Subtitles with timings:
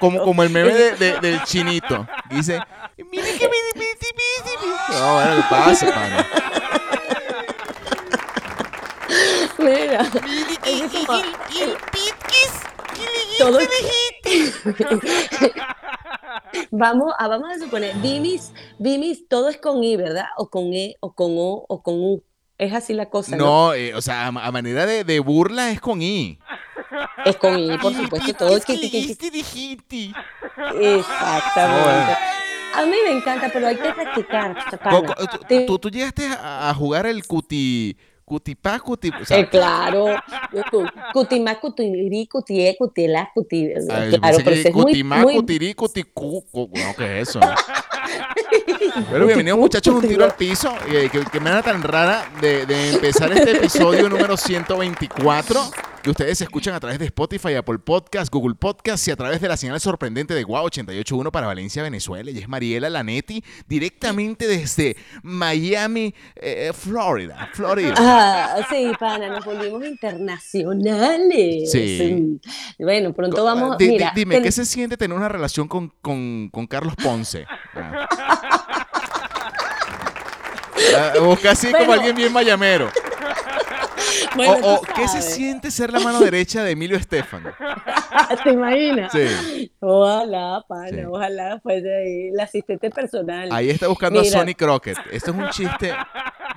[0.00, 2.06] Como, como- el meme de- de- del chinito.
[2.30, 2.60] Dice,
[3.10, 4.96] mire que mi- mi".
[4.98, 6.26] No, bueno, ¿qué pasa, pana?
[9.58, 10.10] Mira.
[13.38, 13.58] todo
[16.70, 20.26] vamos, a, vamos a suponer, Bimis, Bimis, todo es con I, ¿verdad?
[20.36, 22.24] O con E, o con O, o con U.
[22.58, 23.44] Es así la cosa, ¿no?
[23.68, 26.38] No, eh, o sea, a, a manera de, de burla es con I.
[27.24, 28.72] Es con I, por supuesto, todo es que...
[30.80, 32.16] Exactamente.
[32.74, 34.56] A mí me encanta, pero hay que practicar,
[35.48, 40.06] tú- tú, tú llegaste a, jugar el cuti, cutipá, cuti, o sea, Eh, claro,
[40.70, 43.70] Cu- cutimá, cutirí, cutié, cutilá, cuti...
[43.90, 45.34] ay, Claro, pero es muy, cutimá, muy...
[45.34, 47.40] cutirí, cuticú, cu- no, ¿qué es eso?
[49.10, 50.72] Pero bienvenidos muchachos, un tiro al piso.
[50.88, 55.60] Eh, qué, qué manera tan rara de, de empezar este episodio número 124
[56.02, 59.48] que ustedes escuchan a través de Spotify, Apple Podcast, Google Podcast y a través de
[59.48, 62.30] la señal sorprendente de Guau 881 para Valencia, Venezuela.
[62.30, 67.50] Y es Mariela Lanetti directamente desde Miami, eh, Florida.
[67.52, 67.94] Florida.
[67.98, 71.70] Ah, sí, pana, nos volvimos internacionales.
[71.70, 72.38] Sí.
[72.78, 72.82] Mm.
[72.82, 75.92] Bueno, pronto vamos, Di- di- mira, dime, ten- ¿qué se siente tener una relación con,
[76.00, 77.46] con- con Carlos Ponce?
[77.74, 78.08] Ah.
[80.96, 82.90] Ah, busca así como alguien bien mayamero.
[84.36, 87.42] bueno, o, o, tú ¿qué se siente ser la mano derecha de Emilio Estefan?
[88.44, 89.12] ¿Te imaginas?
[89.12, 89.72] Sí.
[89.80, 91.04] Ojalá, pana, Sí.
[91.08, 93.48] ojalá fuese ahí el asistente personal.
[93.52, 94.36] Ahí está buscando Mira.
[94.36, 94.98] a Sonny Crockett.
[95.10, 95.92] Esto es un chiste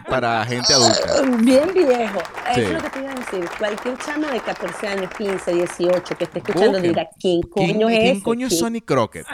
[0.09, 1.21] para gente adulta.
[1.43, 2.19] Bien viejo.
[2.51, 3.49] Eso es lo que te iba a decir.
[3.57, 6.91] Cualquier chamo de 14 años, 15, 18 que esté escuchando Busquen.
[6.91, 8.23] dirá, ¿quién ¿Quién, coño es quién ese?
[8.23, 8.59] coño es.
[8.59, 9.25] Sonny Crockett?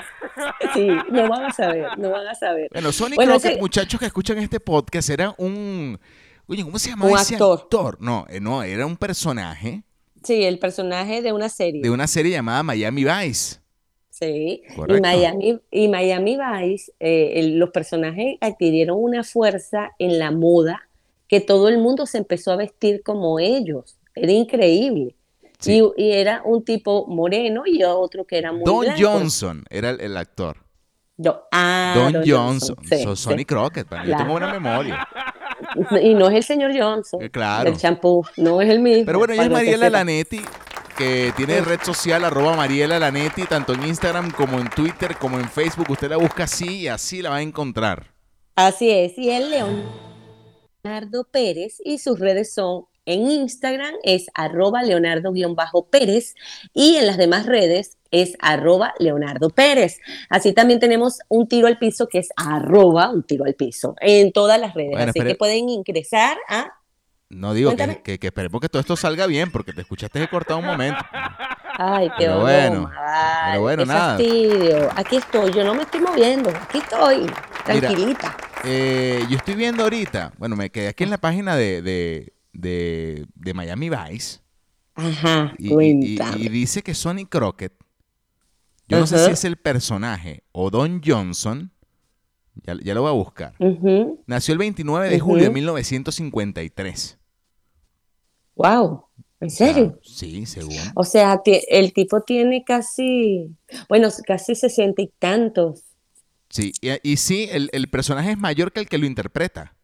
[0.73, 2.69] Sí, no van a saber, no van a saber.
[2.71, 5.99] Bueno, Sonny Bueno, Crockett, ese- muchachos que escuchan este podcast, era un...
[6.49, 7.97] Oye, ¿cómo se llama Un ese actor.
[8.01, 9.83] No, eh, no, era un personaje
[10.23, 11.81] Sí, el personaje de una serie.
[11.81, 13.59] de una serie llamada Miami Vice.
[14.09, 14.97] Sí, Correcto.
[14.97, 20.89] y Miami, y Miami Vice, eh, el- los personajes adquirieron una fuerza en la moda
[21.29, 23.97] que todo el mundo se empezó a vestir como ellos.
[24.15, 25.15] Era increíble.
[25.59, 25.81] Sí.
[25.97, 28.99] Y, y era un tipo moreno y otro que era muy Don blanco.
[29.01, 30.57] Johnson era el, el actor.
[31.21, 32.77] Do- ah, Don, Johnson.
[32.81, 33.23] sí, So- sí.
[33.23, 33.85] Sonny Crockett.
[33.89, 34.23] pana, Yo Claro.
[34.23, 35.07] tengo buena memoria.
[36.01, 37.21] Y no es el señor Johnson.
[37.21, 37.69] Eh, claro.
[37.69, 39.03] El champú, no es el mismo.
[39.05, 39.89] Pero bueno, ella es Mariela.
[39.89, 40.41] Lanetti,
[40.97, 45.47] que tiene red social arroba Mariela Lanetti, tanto en Instagram como en Twitter, como en
[45.49, 45.89] Facebook.
[45.89, 48.05] Usted la busca así y así la va a encontrar.
[48.55, 49.51] Así es, y el
[50.83, 56.35] Leonardo Pérez y sus redes son en Instagram es arroba leonardo-pérez
[56.73, 59.99] y en las demás redes es arroba leonardo pérez.
[60.29, 64.31] Así también tenemos un tiro al piso que es arroba un tiro al piso en
[64.31, 64.91] todas las redes.
[64.91, 66.73] Bueno, Así que pueden ingresar a...
[67.29, 70.59] No digo que, que- que esperemos que todo esto salga bien, porque te escuchaste cortado
[70.59, 70.97] un momento.
[71.77, 74.09] Ay, qué Pero broma, bueno, vale, pero bueno, qué nada.
[74.17, 74.89] fastidio.
[74.95, 77.27] Aquí estoy, yo no me estoy moviendo, aquí estoy,
[77.63, 78.35] tranquilita.
[78.63, 83.25] Eh, yo estoy viendo ahorita, bueno, me quedé aquí en la página de, de, de-
[83.35, 84.39] de Miami Vice
[84.95, 87.73] Ajá, y, y- dice que Sonny Crockett,
[88.87, 91.71] yo no sé si es el personaje o Don Johnson,
[92.63, 93.53] ya, ya lo voy a buscar.
[94.27, 95.53] Nació el 29 de julio de Ujú.
[95.55, 97.17] 1953.
[98.55, 99.05] Wow,
[99.39, 99.93] ¿en serio?
[99.95, 100.75] Ah, sí, según.
[100.95, 103.55] O sea, el tipo tiene casi,
[103.87, 105.83] bueno, casi sesenta y tantos.
[106.49, 109.75] Sí, y, y sí, el, el personaje es mayor que el que lo interpreta.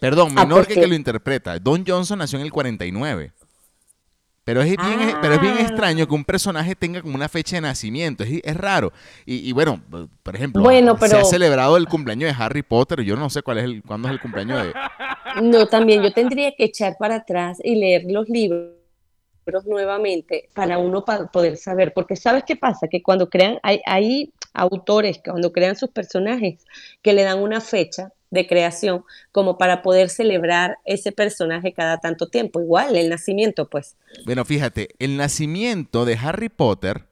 [0.00, 1.58] Perdón, Ah, menor que el que lo interpreta.
[1.58, 3.32] Don Johnson nació en el 49.
[4.44, 5.62] Pero es bien, pero es bien Ah.
[5.62, 8.22] extraño que un personaje tenga como una fecha de nacimiento.
[8.22, 8.92] Es, es raro.
[9.24, 9.82] Y, y bueno,
[10.22, 13.00] por ejemplo, Bueno, se ha pero- celebrado el cumpleaños de Harry Potter.
[13.02, 14.72] Yo no sé cuál es el, cuándo es el cumpleaños de.
[15.42, 18.70] No, también yo tendría que echar para atrás y leer los libros
[19.64, 22.88] nuevamente para uno pa- poder saber, porque ¿sabes qué pasa?
[22.88, 26.64] Que cuando crean, hay, hay autores que cuando crean sus personajes
[27.02, 32.28] que le dan una fecha de creación como para poder celebrar ese personaje cada tanto
[32.28, 33.96] tiempo, igual el nacimiento, pues.
[34.24, 37.06] Bueno, fíjate, el nacimiento de Harry Potter,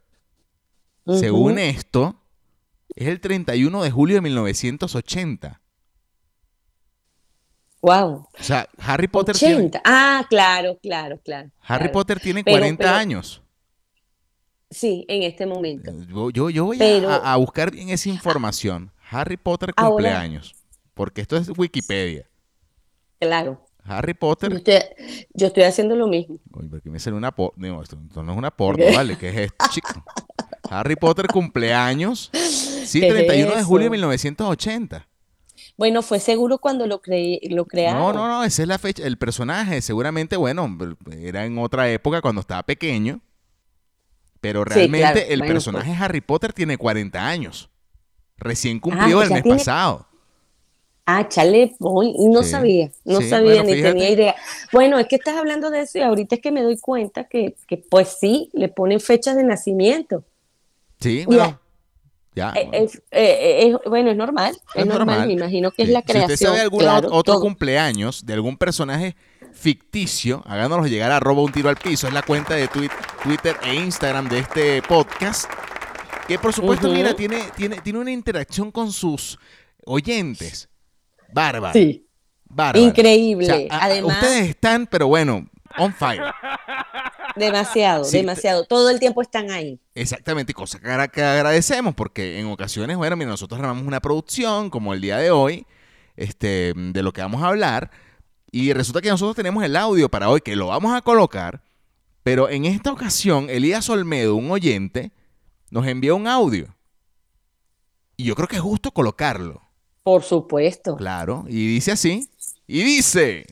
[1.07, 2.17] según esto,
[2.97, 5.61] es el 31 de julio de 1980.
[7.83, 8.27] Wow.
[8.39, 9.83] O sea, Harry Potter tiene, 80.
[9.85, 11.51] Ah, claro, claro, claro.
[11.61, 11.93] Harry claro.
[11.93, 13.43] Potter tiene Pero- 40 pero- años.
[14.71, 15.93] Sí, en este momento.
[16.09, 18.91] Yo, yo, yo voy a- Pero- a, a buscar bien esa información.
[19.11, 20.55] Harry Potter Ahora- cumpleaños.
[20.95, 22.29] Porque esto es Wikipedia.
[23.21, 23.65] Claro.
[23.87, 24.53] Harry Yo Potter.
[24.55, 24.75] estoy,
[25.35, 26.39] yo estoy haciendo lo mismo.
[26.53, 27.55] Uy, porque me sale una porno.
[27.69, 29.19] No, esto, esto no es una porno, ¿vale?
[29.19, 30.03] ¿Qué es esto, chico?
[30.71, 32.31] Harry Potter cumpleaños.
[32.85, 33.93] Sí, ¿Qué es 31 de julio de eso?
[33.93, 35.09] 1980.
[35.79, 37.99] Bueno, fue seguro cuando lo, creí, lo crearon.
[37.99, 39.07] No, no, no, esa es la fecha.
[39.07, 40.69] El personaje, seguramente, bueno,
[41.19, 43.21] era en otra época cuando estaba pequeño.
[44.43, 47.71] Pero Sí, realmente claro, el bueno, personaje Harry Potter tiene 40 años.
[48.37, 50.07] Recién Ah, cumplió pues el mes tiene- pasado.
[51.07, 52.51] Ah, chale, boy, no Sí.
[52.51, 53.93] sabía, no Sí, sabía bueno, ni fíjate.
[53.93, 54.35] tenía idea.
[54.73, 57.57] Bueno, es que estás hablando de eso y ahorita es que me doy cuenta que,
[57.69, 60.25] que pues sí, le ponen fechas de nacimiento.
[61.01, 61.61] Sí, bueno.
[62.35, 62.53] Ya.
[62.57, 62.85] Eh, bueno.
[62.87, 65.27] es- eh, eh, es- bueno, es normal, es, Es normal, normal.
[65.29, 65.89] me imagino que Sí.
[65.89, 66.33] es la Si creación.
[66.33, 67.41] usted sabe algún claro, otro todo.
[67.43, 69.15] cumpleaños de algún personaje
[69.53, 72.09] ficticio, háganos llegar a arroba un tiro al piso.
[72.09, 72.91] Es la cuenta de twi-
[73.23, 75.49] Twitter e Instagram de este podcast.
[76.27, 79.39] Que por supuesto, mira, tiene, tiene, tiene una interacción con sus
[79.85, 80.69] oyentes.
[81.35, 81.73] Bárbaro.
[81.73, 82.07] Sí,
[82.45, 82.79] Bárbaro.
[82.87, 83.53] increíble.
[83.53, 85.47] O sea, Además, ustedes están, pero bueno,
[85.77, 86.23] on fire.
[87.37, 88.65] demasiado, Sí, demasiado.
[88.65, 89.81] Todo el tiempo están ahí.
[89.97, 94.95] Exactamente, y cosa que agradecemos porque en ocasiones, bueno, mira, nosotros armamos una producción como
[94.95, 95.67] el día de hoy,
[96.17, 97.91] este, de lo que vamos a hablar,
[98.53, 101.63] y resulta que nosotros tenemos el audio para hoy que lo vamos a colocar,
[102.23, 105.11] pero en esta ocasión Elías Olmedo, un oyente,
[105.71, 106.73] nos envió un audio.
[108.17, 109.61] Y yo creo que es justo colocarlo,
[110.05, 110.97] Por supuesto.
[110.97, 112.29] claro, y dice así,
[112.67, 113.47] y dice...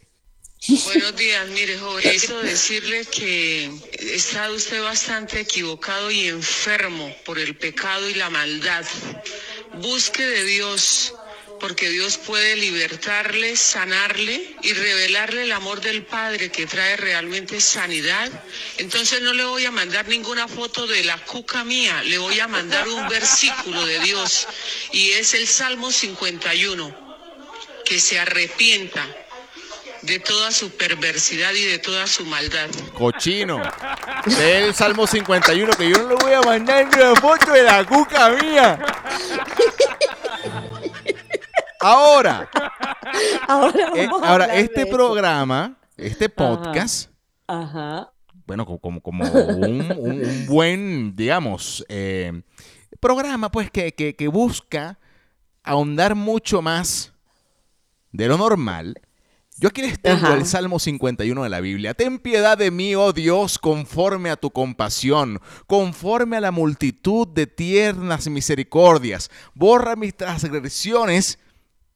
[0.84, 3.72] Buenos días, mire, joven, quiero decirle que
[4.14, 8.84] está usted bastante equivocado y enfermo por el pecado y la maldad.
[9.80, 11.14] Busque de Dios,
[11.62, 18.30] porque Dios puede libertarle, sanarle y revelarle el amor del Padre que trae realmente sanidad.
[18.78, 22.48] Entonces no le voy a mandar ninguna foto de la cuca mía, le voy a
[22.48, 24.48] mandar un versículo de Dios
[24.90, 27.16] y es el Salmo 51,
[27.84, 29.06] que se arrepienta
[30.02, 32.68] de toda su perversidad y de toda su maldad.
[32.92, 33.62] Cochino.
[34.26, 37.84] Del Salmo 51, que yo no le voy a mandar ni una foto de la
[37.84, 38.78] cuca mía.
[41.82, 42.48] Ahora,
[43.48, 47.10] Ahora, eh, ahora este programa, este podcast,
[47.46, 48.12] Ajá.
[48.46, 52.42] bueno, co- como, como un, un- un buen, digamos, eh,
[53.00, 54.98] programa, pues, que, que- que busca
[55.64, 57.12] ahondar mucho más
[58.12, 59.00] de lo normal.
[59.58, 60.34] Yo aquí les tengo Ajá.
[60.34, 61.94] el Salmo 51 de la Biblia.
[61.94, 67.46] Ten piedad de mí, oh Dios, conforme a tu compasión, conforme a la multitud de
[67.46, 69.30] tiernas misericordias.
[69.54, 71.38] Borra mis transgresiones,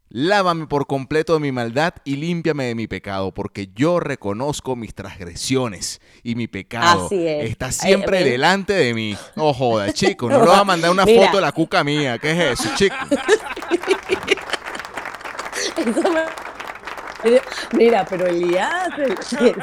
[0.08, 4.94] lávame por completo de mi maldad y límpiame de mi pecado, porque yo reconozco mis
[4.94, 7.50] transgresiones y mi pecado Así es.
[7.50, 9.16] está Ay, siempre delante de mí.
[9.34, 11.24] No joda, chico, no le vas a mandar una Mira.
[11.26, 12.18] foto de la cuca mía.
[12.18, 12.94] ¿Qué es eso, chico?
[15.76, 16.46] Eso me-
[17.72, 19.54] Mira, pero Elías se, se-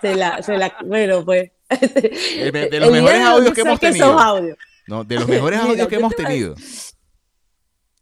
[0.00, 1.50] se la, se la, bueno, pues.
[1.70, 4.56] De, de los mejores audios que hemos tenido.
[4.86, 6.54] No, de los mejores Mira, audios que hemos tenido.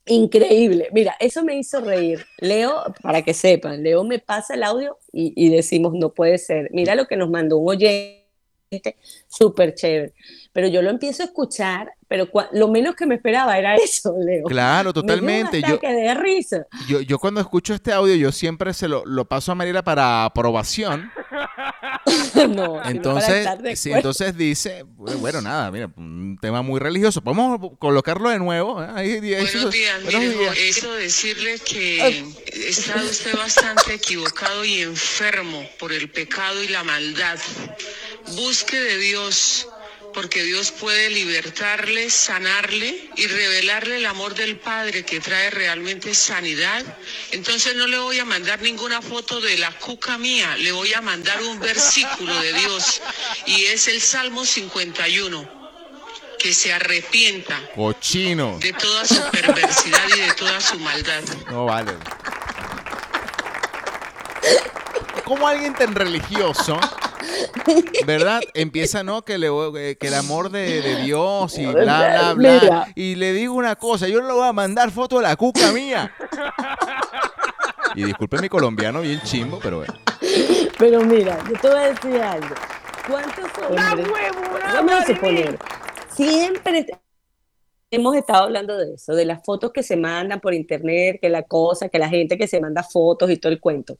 [0.06, 0.88] Increíble.
[0.92, 2.24] Mira, eso me hizo reír.
[2.38, 6.68] Leo, para que sepan, Leo me pasa el audio y, y decimos, no puede ser.
[6.72, 8.96] Mira lo que nos mandó un oyente,
[9.28, 10.12] súper chévere.
[10.52, 14.44] Pero yo lo empiezo a escuchar, pero lo menos que me esperaba era eso, Leo.
[14.44, 15.60] Claro, totalmente.
[15.60, 16.66] Me dio Yo, de risa.
[16.88, 20.24] yo, yo cuando escucho este audio, yo siempre se lo, lo paso a Mariela para
[20.24, 21.10] aprobación.
[22.48, 23.96] no, Entonces, acuerdo.
[23.96, 27.20] entonces dice, bueno, bueno, nada, mira, un tema muy religioso.
[27.22, 28.82] Podemos colocarlo de nuevo.
[28.82, 28.86] ¿eh?
[28.94, 30.48] Ahí, ahí, eso- Buenos días, buenos mire, días.
[30.54, 32.24] joven, quiero decirle que
[32.68, 37.38] está usted bastante equivocado y enfermo por el pecado y la maldad.
[38.36, 39.68] Busque de Dios,
[40.12, 46.84] porque Dios puede libertarle, sanarle y revelarle el amor del Padre que trae realmente sanidad.
[47.30, 51.00] Entonces no le voy a mandar ninguna foto de la cuca mía, le voy a
[51.00, 53.02] mandar un versículo de Dios
[53.46, 55.48] y es el Salmo 51,
[56.38, 58.58] que se arrepienta Cochino.
[58.58, 61.22] de toda su perversidad y de toda su maldad.
[61.50, 61.92] No vale.
[65.24, 66.78] Como alguien tan religioso,
[68.06, 68.40] ¿verdad?
[68.54, 69.22] Empieza, ¿no?
[69.22, 72.60] Que, le, eh, que el amor de, de Dios y bla, bla, bla.
[72.60, 72.88] Mira.
[72.94, 75.72] Y le digo una cosa, yo no le voy a mandar foto de la cuca
[75.72, 76.12] mía.
[77.94, 79.94] Y disculpe mi colombiano bien chimbo, pero bueno.
[80.78, 82.54] Pero mira, yo te voy a decir algo.
[83.06, 84.08] ¿Cuántos hombres?
[84.74, 85.58] Vamos a suponer.
[86.14, 86.86] Siempre
[87.90, 91.42] hemos estado hablando de eso, de las fotos que se mandan por internet, que la
[91.42, 93.98] cosa, que la gente que se manda fotos y todo el cuento.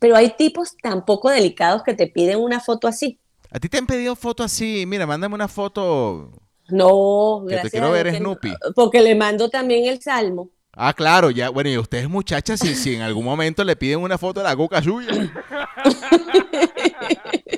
[0.00, 3.18] Pero hay tipos tan poco delicados que te piden una foto así.
[3.50, 6.30] A ti te han pedido foto así, mira, mándame una foto.
[6.68, 8.54] No, Que te gracias quiero a ver, que Snoopy.
[8.74, 10.50] porque le mando también el salmo.
[10.72, 14.18] Ah, claro, ya, bueno, y ustedes muchachas, si, si en algún momento le piden una
[14.18, 15.12] foto de la cuca suya,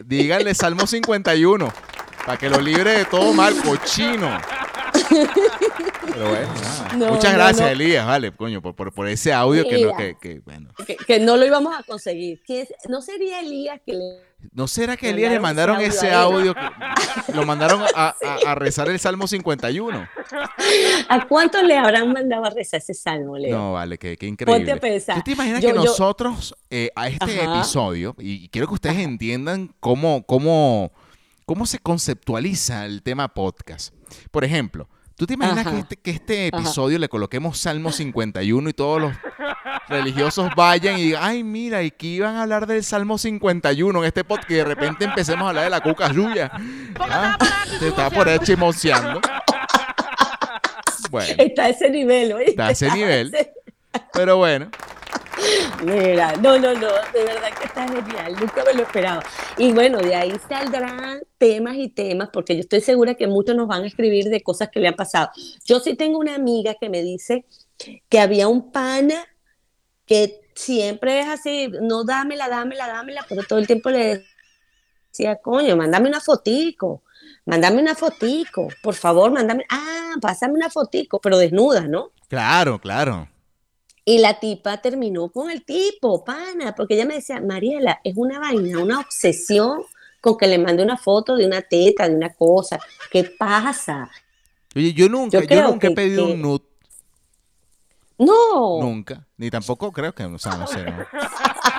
[0.05, 1.73] díganle Salmo 51.
[2.27, 4.29] Para que lo libre de todo mal, cochino.
[6.13, 6.89] Pero bueno, nada.
[6.97, 7.67] No, Muchas no, gracias, no.
[7.69, 10.71] Elías, vale, coño, por, por, por ese audio que, no, que, que, bueno.
[10.87, 12.41] Que, que no lo íbamos a conseguir.
[12.47, 17.33] ¿Quién- ¿No sería Elías que le ¿No será que Elías le mandaron ese audio que-
[17.35, 20.09] lo mandaron a, a- a rezar el Salmo 51.
[21.09, 23.57] ¿A cuántos le habrán mandado a rezar ese salmo, Leo?
[23.57, 24.73] No, vale, qué, qué Ponte increíble.
[24.73, 25.17] a pensar.
[25.17, 27.57] ¿Tú te imaginas Yo- que yo- nosotros eh, a este Ajá.
[27.59, 30.93] episodio, y quiero que ustedes entiendan cómo, cómo,
[31.45, 33.95] cómo se conceptualiza el tema podcast?
[34.31, 36.63] Por ejemplo, ¿tú te imaginas que este, que este Ajá.
[36.63, 39.13] episodio le coloquemos Salmo 51 y todos los
[39.89, 44.05] religiosos vayan y digan, ay, mira, y que iban a hablar del Salmo 51 en
[44.05, 46.51] este podcast y de repente empecemos a hablar de la cuca suya?
[47.01, 47.39] Ah,
[47.79, 49.21] Se está por ahí chismoseando.
[51.11, 52.51] Bueno, Está a ese nivel, ¿oíste?
[52.51, 53.33] Está a ese nivel.
[54.13, 54.69] pero bueno.
[55.85, 59.23] Mira, no, no, no, de verdad que está genial, nunca me lo esperaba.
[59.59, 63.69] Y bueno, de ahí saldrán temas y temas, porque yo estoy segura que muchos nos
[63.69, 65.31] van a escribir de cosas que le han pasado.
[65.65, 67.45] Yo sí tengo una amiga que me dice
[68.09, 69.27] que había un pana
[70.07, 74.25] que siempre es así, no dámela, dámela, dámela, pero todo el tiempo le
[75.11, 77.03] decía, coño, mándame una fotico,
[77.45, 82.13] mándame una fotico, por favor, mándame, ah, pásame una fotico, pero desnuda, ¿no?
[82.29, 83.29] Claro, claro.
[84.09, 88.39] Y la tipa terminó con el tipo, pana, porque ella me decía, Mariela, es una
[88.39, 89.83] vaina, una obsesión
[90.21, 92.79] con que le mande una foto de una teta, de una cosa.
[93.11, 94.09] ¿Qué pasa?
[94.77, 96.63] Oye, yo nunca, Yo nunca he que- pedido que- un nude,
[98.19, 99.27] No, nunca.
[99.37, 100.85] Ni tampoco creo que, o sea, no sé.
[100.85, 101.05] ¿no?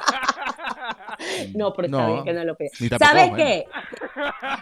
[1.56, 2.58] no, pero está No, bien que no lo
[2.98, 3.36] ¿Sabes bueno.
[3.36, 3.66] qué?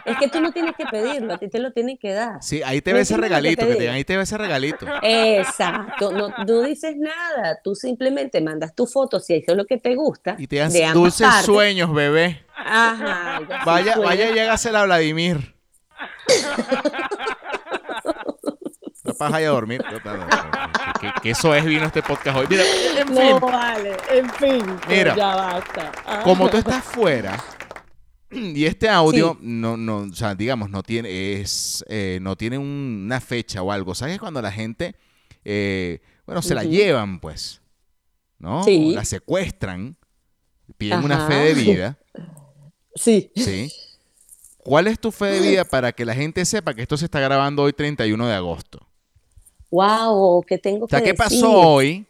[0.04, 2.42] Es que tú no tienes que pedirlo, a ti te lo tienen que dar.
[2.42, 4.86] Sí, ahí te No ve ese que regalito, que te, ahí te ve ese regalito.
[5.02, 9.78] Exacto, no, no dices nada, tú simplemente mandas tu foto si eso es lo que
[9.78, 10.36] te gusta.
[10.38, 12.44] Y te das dulces sueños, bebé.
[12.56, 14.04] Ajá, Vaya, sueños.
[14.04, 15.54] vaya, llégasela a Vladimir.
[19.18, 19.82] Paja y a dormir.
[21.00, 22.46] Que, que eso es vino este podcast hoy.
[22.48, 22.62] Mira,
[22.98, 25.92] en fin, No, vale, en fin, Mira, ya basta.
[26.06, 26.20] Ah.
[26.24, 27.42] como tú estás fuera
[28.30, 29.38] y este audio Sí.
[29.42, 33.70] no, no, o sea, digamos, no tiene, es, eh, no tiene un- una fecha o
[33.72, 33.94] algo.
[33.94, 34.96] ¿Sabes cuando la gente,
[35.44, 37.60] eh, bueno, se la llevan, pues,
[38.38, 38.64] ¿no?
[38.64, 38.92] Sí.
[38.94, 39.96] La secuestran,
[40.76, 41.98] piden una fe de vida,
[42.96, 43.30] Sí.
[43.36, 43.70] ¿sí?
[44.58, 47.20] ¿Cuál es tu fe de vida para que la gente sepa que esto se está
[47.20, 48.85] grabando hoy 31 de agosto?
[49.70, 51.16] Wow, ¿qué tengo O sea, que ¿qué decir?
[51.16, 52.06] pasó hoy?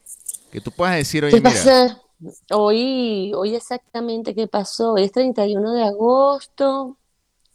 [0.51, 2.03] Que tú puedas decir, oye, ¿Qué mira, pasó?
[2.51, 4.95] Hoy, hoy exactamente qué pasó.
[4.95, 6.99] Hoy es 31 de agosto.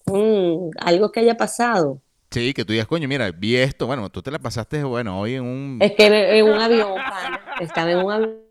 [0.06, 2.02] Mm, algo que haya pasado.
[2.32, 5.36] sí, que tú digas, coño, mira, vi esto, bueno, tú te la pasaste, bueno, hoy
[5.36, 5.80] en un...
[5.80, 6.06] Es que
[6.40, 8.42] en un avión, pana, estaba en un avión.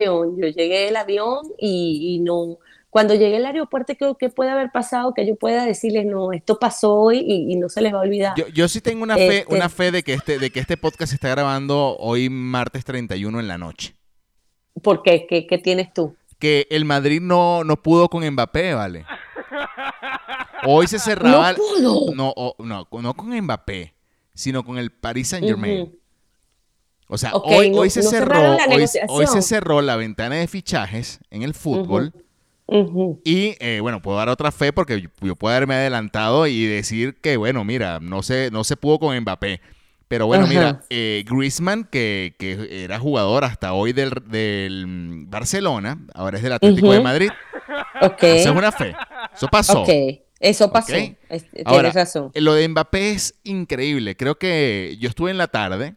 [0.00, 2.58] Yo llegué del avión y, y no.
[2.92, 5.14] Cuando llegué al aeropuerto, ¿qué, qué puede haber pasado?
[5.14, 8.02] Que yo pueda decirles, no, esto pasó hoy y, y no se les va a
[8.02, 8.34] olvidar.
[8.36, 10.76] Yo, yo sí tengo una fe, Este- una fe de que este, de que este
[10.76, 13.94] podcast se está grabando hoy martes 31 en la noche.
[14.82, 15.26] ¿Por qué?
[15.26, 16.14] ¿Qué, qué tienes tú?
[16.38, 19.06] Que el Madrid no, no pudo con Mbappé, ¿vale?
[20.66, 21.52] Hoy se cerraba.
[21.52, 22.14] No pudo.
[22.14, 23.94] No, no, no con Mbappé,
[24.34, 25.98] sino con el Paris Saint Germain.
[27.08, 30.46] O sea, hoy, no- hoy se no cerró, hoy, hoy se cerró la ventana de
[30.46, 32.12] fichajes en el fútbol.
[32.66, 33.20] Ujú.
[33.24, 37.16] Y eh, bueno, puedo dar otra fe porque yo, yo puedo haberme adelantado y decir
[37.20, 39.60] que, bueno, mira, no se, no se pudo con Mbappé.
[40.08, 40.52] Pero bueno, Ajá.
[40.52, 46.52] mira, eh, Griezmann, que, que era jugador hasta hoy del, del Barcelona, ahora es del
[46.52, 47.04] Atlético de Ujú.
[47.04, 47.30] Madrid.
[48.02, 48.22] Ok.
[48.22, 48.94] Esa es una fe.
[49.34, 49.82] Eso pasó.
[49.82, 49.88] Ok,
[50.38, 50.92] eso pasó.
[50.92, 50.98] Ok.
[51.30, 52.30] Es- tienes Ahora, razón.
[52.34, 54.14] eh, Lo de Mbappé es increíble.
[54.16, 55.94] Creo que yo estuve en la tarde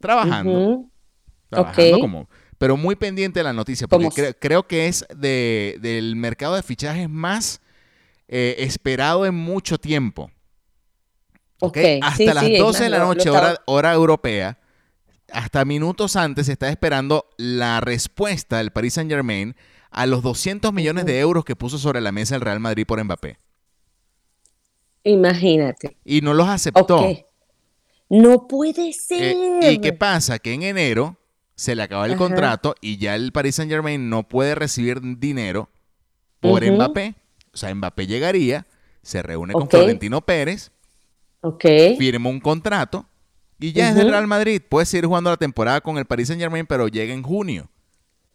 [0.00, 0.84] trabajando.
[1.50, 6.16] Trabajando como, pero muy pendiente de la noticia, porque cre- creo que es de, del
[6.16, 7.60] mercado de fichajes más
[8.28, 10.30] eh, esperado en mucho tiempo.
[11.60, 11.76] ¿ok?
[11.78, 14.58] Ok, Hasta sí, las sí, es 12 de la lo- lo noche, hora, hora europea,
[15.32, 19.54] hasta minutos antes se está esperando la respuesta del Paris Saint Germain
[19.90, 23.02] a los 200 millones de euros que puso sobre la mesa el Real Madrid por
[23.02, 23.36] Mbappé.
[25.04, 25.96] Imagínate.
[26.04, 27.00] Y no los aceptó.
[27.00, 27.18] Ok.
[28.10, 29.36] No puede ser.
[29.62, 30.38] Eh, ¿Y qué pasa?
[30.38, 31.16] Que en enero
[31.58, 32.18] se le acaba el Ajá.
[32.18, 35.68] contrato y ya el Paris Saint Germain no puede recibir dinero
[36.38, 36.72] por Ujú.
[36.74, 37.16] Mbappé.
[37.52, 38.64] O sea, Mbappé llegaría,
[39.02, 39.68] se reúne con.
[39.68, 40.70] Florentino Pérez,
[41.98, 43.06] firma un contrato
[43.58, 44.10] y ya es del.
[44.10, 44.62] Real Madrid.
[44.68, 47.68] Puede seguir jugando la temporada con el Paris Saint Germain, pero llega en junio.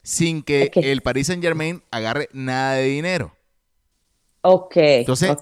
[0.01, 3.33] Sin que el Paris Saint Germain agarre nada de dinero.
[4.41, 4.75] Ok.
[4.75, 5.33] Entonces.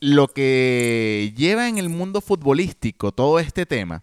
[0.00, 4.02] Lo que lleva en el mundo futbolístico todo este tema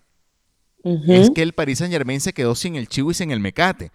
[1.07, 3.91] Es que el Paris Saint Germain se quedó sin el chivo y sin el mecate.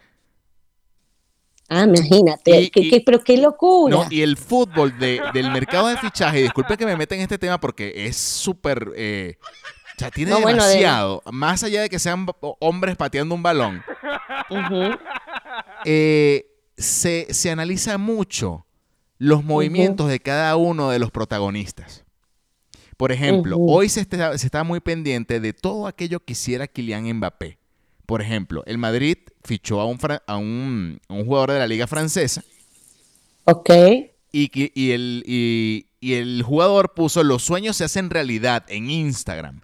[1.68, 2.62] Ah, imagínate.
[2.62, 3.94] Y- ¿Qué- y- qué- pero qué locura.
[3.96, 7.20] No, y el fútbol de- del mercado de fichaje, y disculpe que me meta en
[7.20, 8.90] este tema porque es súper...
[8.96, 11.22] eh, o sea, tiene No, bueno, de- demasiado.
[11.30, 12.26] Más allá de que sean
[12.58, 13.82] hombres pateando un balón,
[15.84, 18.66] eh, se, se analiza mucho
[19.18, 22.04] los movimientos de cada uno de los protagonistas.
[23.00, 27.10] Por ejemplo, hoy se está, se está muy pendiente de todo aquello que hiciera Kylian
[27.14, 27.56] Mbappé.
[28.04, 31.86] Por ejemplo, el Madrid fichó a un, a un, a un jugador de la liga
[31.86, 32.44] francesa
[33.44, 33.70] Ok.
[34.32, 39.62] y, y el, y, y el jugador puso los sueños se hacen realidad en Instagram.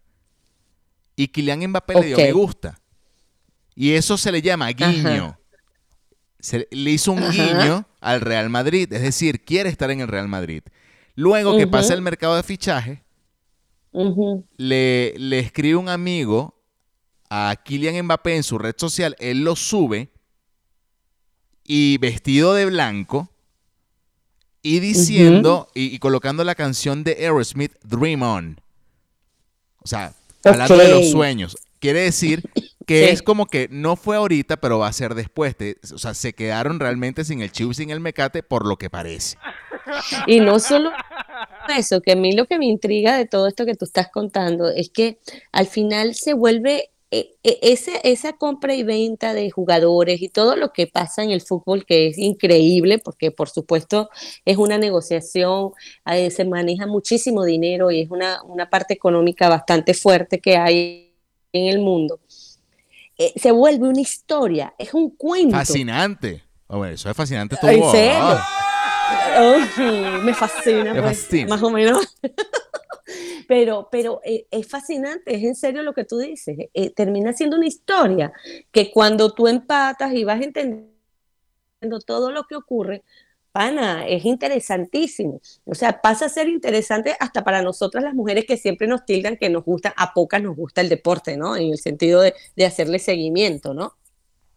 [1.15, 2.81] Y Kylian Mbappé le dio me gusta.
[3.75, 5.39] Y eso se le llama guiño.
[6.41, 7.33] Se, le hizo un Ajá.
[7.33, 10.63] guiño al Real Madrid, es decir, quiere estar en el Real Madrid.
[11.17, 13.03] Luego que pasa el mercado de fichaje,
[14.57, 16.55] Le, le escribe un amigo
[17.31, 20.11] a Kylian Mbappé en su red social, él lo sube
[21.65, 23.29] y vestido de blanco
[24.63, 28.61] y diciendo y, y colocando la canción de Aerosmith Dream On.
[29.83, 30.13] O sea,
[30.45, 31.57] hablando de los sueños.
[31.79, 32.43] Quiere decir
[32.87, 33.13] que Sí.
[33.15, 35.57] es como que no fue ahorita, pero va a ser después.
[35.57, 38.77] Te- o sea, se quedaron realmente sin el chivo y sin el mecate por lo
[38.77, 39.37] que parece.
[40.27, 40.91] Y no solo
[41.77, 44.69] eso, que a mí lo que me intriga de todo esto que tú estás contando
[44.69, 45.19] es que
[45.53, 50.57] al final se vuelve eh, eh, ese- esa compra y venta de jugadores y todo
[50.57, 54.11] lo que pasa en el fútbol, que es increíble, porque por supuesto
[54.45, 55.71] es una negociación,
[56.11, 61.15] eh, se maneja muchísimo dinero y es una, una parte económica bastante fuerte que hay
[61.53, 62.19] en el mundo.
[63.19, 65.57] Eh, se vuelve una historia, es un cuento.
[65.57, 66.43] Fascinante.
[66.67, 67.57] Oh, bueno, eso es fascinante.
[67.63, 68.19] ¿En serio?
[68.21, 68.47] Ah.
[70.25, 71.49] Me fascina, Me pues, fascina.
[71.49, 72.17] más o menos.
[73.49, 76.57] Pero, pero eh, es fascinante, es en serio lo que tú dices.
[76.75, 78.33] eh, termina siendo una historia
[78.73, 80.91] que cuando tú empatas y vas entendiendo
[82.05, 83.05] todo lo que ocurre,
[83.53, 85.41] pana, es interesantísimo.
[85.65, 89.37] O sea, pasa a ser interesante hasta para nosotras las mujeres que siempre nos tildan
[89.37, 91.57] que nos gusta, a pocas nos gusta el deporte, ¿no?
[91.57, 93.95] En el sentido de, de hacerle seguimiento, ¿no?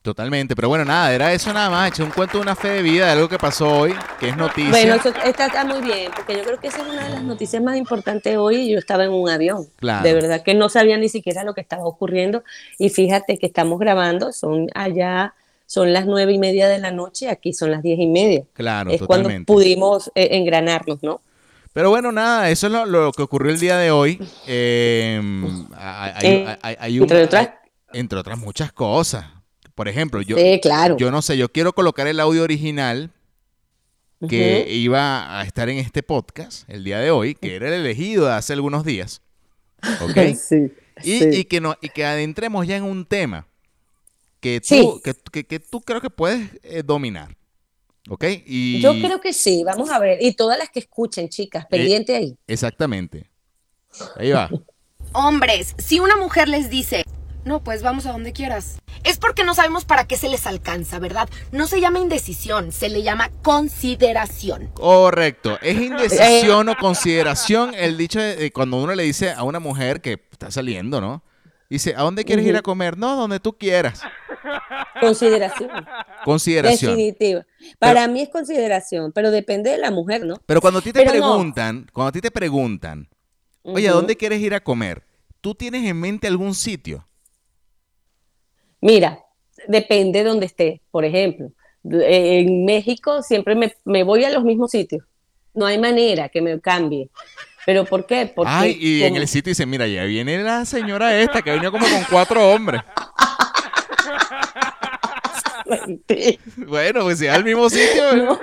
[0.02, 2.82] Totalmente, pero bueno, nada, era eso nada más, eché un cuento de una fe de
[2.82, 4.70] vida, de algo que pasó hoy, que es noticia.
[4.72, 7.22] Bueno, eso está, está muy bien, porque yo creo que esa es una de las
[7.24, 8.56] noticias más importantes hoy.
[8.56, 9.68] y Yo estaba en un avión.
[9.76, 10.04] Claro.
[10.04, 12.44] De verdad que no sabía ni siquiera lo que estaba ocurriendo.
[12.78, 15.34] Y fíjate que estamos grabando, son allá,
[15.66, 18.44] son las nueve y media de la noche, aquí son las diez y media.
[18.54, 19.52] Claro, es cuando totalmente.
[19.52, 21.20] pudimos eh, engranarnos, ¿no?
[21.74, 24.18] Pero bueno, nada, eso es lo, lo que ocurrió el día de hoy.
[24.48, 25.22] Eh,
[25.78, 27.50] hay, hay- Eh, hay- hay un- entre otras-
[27.92, 29.26] hay- entre otras muchas cosas.
[29.80, 30.98] Por ejemplo, yo, sí, claro.
[30.98, 33.12] yo no sé, yo quiero colocar el audio original
[34.28, 38.26] que iba a estar en este podcast el día de hoy, que era el elegido
[38.26, 39.22] de hace algunos días.
[40.02, 40.18] ¿Ok?
[40.36, 41.30] Sí, Y, sí.
[41.32, 43.48] y que no, y que adentremos ya en un tema
[44.42, 45.02] que tú, Sí.
[45.02, 47.38] que, que- que tú creo que puedes eh, dominar.
[48.10, 48.26] ¿Ok?
[48.46, 50.18] Y Yo creo que sí, vamos a ver.
[50.22, 52.36] Y todas las que escuchen, chicas, pendiente ahí.
[52.48, 53.30] Exactamente.
[54.18, 54.50] Ahí va.
[55.14, 57.06] Hombres, si una mujer les dice,
[57.46, 61.00] no, pues vamos a donde quieras, es porque no sabemos para qué se les alcanza,
[61.00, 61.30] ¿verdad?
[61.52, 64.68] No se llama indecisión, se le llama consideración.
[64.74, 65.58] Correcto.
[65.62, 70.20] Es indecisión o consideración el dicho de, cuando uno le dice a una mujer que
[70.32, 71.24] está saliendo, ¿no?
[71.70, 72.98] Dice, ¿a dónde quieres ir a comer?
[72.98, 74.02] No, donde tú quieras.
[75.00, 75.70] Consideración.
[76.26, 76.92] Consideración.
[76.92, 77.46] Definitiva.
[77.78, 80.36] Para mí es consideración, pero depende de la mujer, ¿no?
[80.48, 81.34] Pero cuando a ti te Pero no.
[81.34, 83.08] preguntan, cuando a ti te preguntan,
[83.62, 85.04] oye, ¿a dónde quieres ir a comer?
[85.42, 87.08] ¿Tú tienes en mente algún sitio?
[88.82, 89.20] Mira,
[89.68, 90.82] depende de donde esté.
[90.92, 91.52] Por ejemplo,
[91.84, 95.04] en México siempre me, me voy a los mismos sitios.
[95.54, 97.10] No hay manera que me cambie.
[97.66, 98.32] ¿Pero por qué?
[98.34, 101.54] Porque Ay, y en el sitio dice, mira, ya viene la señora esta que ha
[101.54, 102.82] venido como con cuatro hombres.
[106.58, 108.16] Bueno, pues si al mismo sitio.
[108.16, 108.40] No.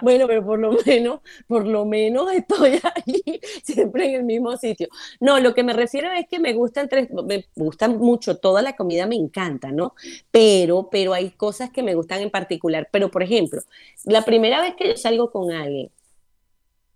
[0.00, 4.88] Bueno, pero por lo menos, por lo menos estoy ahí, siempre en el mismo sitio.
[5.20, 8.76] No, lo que me refiero es que me gustan tres, me gusta mucho, toda la
[8.76, 9.94] comida me encanta, ¿no?
[10.30, 12.88] Pero, pero hay cosas que me gustan en particular.
[12.90, 13.60] Pero, por ejemplo,
[14.04, 15.90] la primera vez que yo salgo con alguien,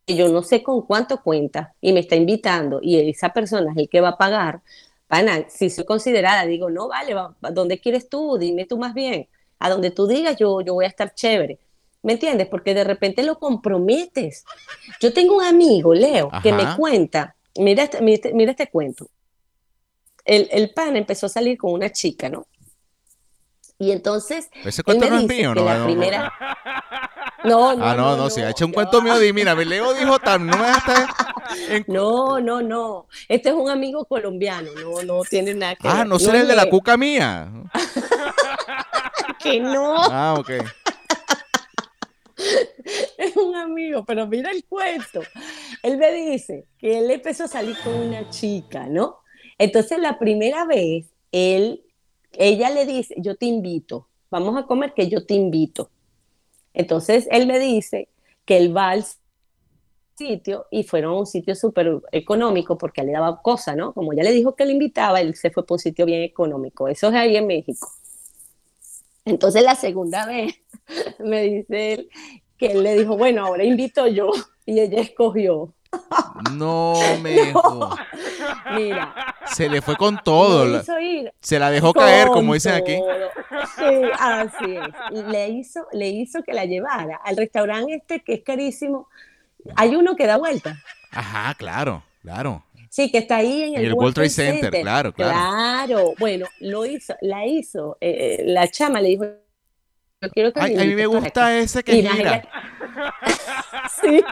[0.06, 3.76] que yo no sé con cuánto cuenta y me está invitando y esa persona es
[3.78, 4.62] el que va a pagar,
[5.48, 8.36] si soy considerada, digo, no, vale, va- ¿a ¿dónde quieres tú?
[8.38, 9.28] Dime tú más bien.
[9.58, 11.58] A donde tú digas, yo, yo voy a estar chévere.
[12.02, 12.46] ¿Me entiendes?
[12.48, 14.44] Porque de repente lo comprometes.
[15.00, 19.08] Yo tengo un amigo, Leo, que me cuenta, mira este, mira este, mira este cuento.
[20.24, 22.46] El, el pan empezó a salir con una chica, ¿no?
[23.78, 25.64] Y entonces, Ese él cuento me no es mío, ¿no?
[25.64, 25.84] la No, no.
[25.86, 26.32] primera...
[27.44, 30.18] No, no, Ah, no, no, si ha hecho un cuento mío, di, mira, Leo dijo
[30.18, 30.56] tan, no
[31.68, 31.84] en...
[31.86, 33.06] No, no, no.
[33.28, 36.06] Este es un amigo colombiano, no, no tiene nada que Ah, ver.
[36.08, 37.48] no será el de la cuca mía.
[39.38, 39.94] que no.
[40.10, 40.50] Ah, ok.
[43.48, 45.20] Un amigo, pero mira el cuento.
[45.82, 49.18] Él me dice que él empezó a salir con una chica, ¿no?
[49.58, 51.82] Entonces la primera vez, él,
[52.32, 55.90] ella le dice, yo te invito, vamos a comer que yo te invito.
[56.74, 58.08] Entonces él me dice
[58.44, 59.04] que él va al
[60.16, 63.92] sitio y fueron a un sitio súper económico porque le daba cosa, ¿no?
[63.92, 66.88] Como ya le dijo que le invitaba, él se fue por un sitio bien económico.
[66.88, 67.88] Eso es ahí en México.
[69.24, 70.54] Entonces la segunda vez
[71.18, 72.10] me dice él
[72.58, 74.30] que él le dijo, bueno, ahora invito yo.
[74.66, 75.72] Y ella escogió.
[76.52, 77.96] No me No.
[78.76, 79.14] Mira,
[79.46, 80.78] Se le fue con todo.
[80.78, 82.96] hizo ir Se la dejó caer, como dicen aquí.
[83.76, 83.84] Sí,
[84.18, 85.26] así es.
[85.28, 89.08] Le hizo, le hizo que la llevara al restaurante este que es carísimo.
[89.76, 90.76] Hay uno que da vuelta.
[91.12, 92.62] Ajá, claro, claro.
[92.90, 95.32] Sí, que está ahí en el, el World Trade Center, claro, claro.
[95.32, 97.96] Claro, bueno, lo hizo, la hizo.
[98.00, 99.24] eh, la chama le dijo,
[100.20, 101.58] yo quiero que Ay, a mí me gusta acá".
[101.58, 102.12] ese que gira.
[102.14, 102.48] gente-
[104.02, 104.22] sí.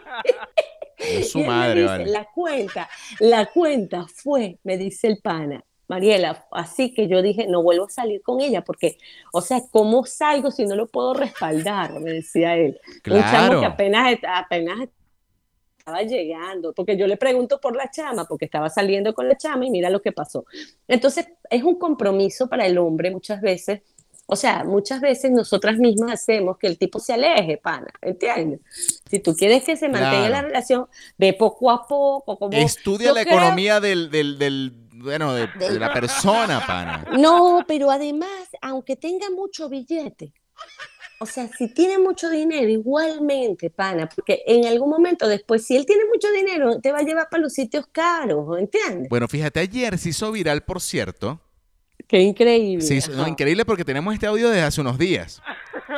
[0.99, 2.07] Es su Y madre, dice, vale.
[2.07, 2.89] La cuenta,
[3.21, 7.91] la cuenta fue, me dice el pana, Mariela, así que yo dije, no vuelvo a
[7.91, 8.99] salir con ella, porque,
[9.33, 11.93] o sea, ¿cómo salgo si no lo puedo respaldar?
[12.01, 12.81] Me decía él.
[13.07, 13.61] Un chamo Claro.
[13.61, 14.89] que apenas, apenas
[15.79, 19.67] estaba llegando, porque yo le pregunto por la chama, porque estaba saliendo con la chama
[19.67, 20.45] y mira lo que pasó.
[20.89, 23.83] Entonces, es un compromiso para el hombre muchas veces.
[24.29, 28.61] O sea, muchas veces nosotras mismas hacemos que el tipo se aleje, pana, ¿entiendes?
[29.09, 30.33] Si tú quieres que se mantenga Claro.
[30.33, 30.87] la relación,
[31.17, 35.79] ve poco a poco, como Estudia la creo- economía del, del, del- bueno, de, de
[35.79, 37.05] la persona, pana.
[37.19, 38.29] No, pero además,
[38.63, 40.33] aunque tenga mucho billete,
[41.21, 45.87] o sea, si tiene mucho dinero, igualmente, pana, porque en algún momento después, si él
[45.87, 49.09] tiene mucho dinero, te va a llevar para los sitios caros, ¿entiendes?
[49.09, 51.41] Bueno, fíjate, ayer se hizo viral, por cierto.
[52.07, 52.85] Qué increíble.
[52.95, 55.43] Hizo- no, increíble porque tenemos este audio desde hace unos días.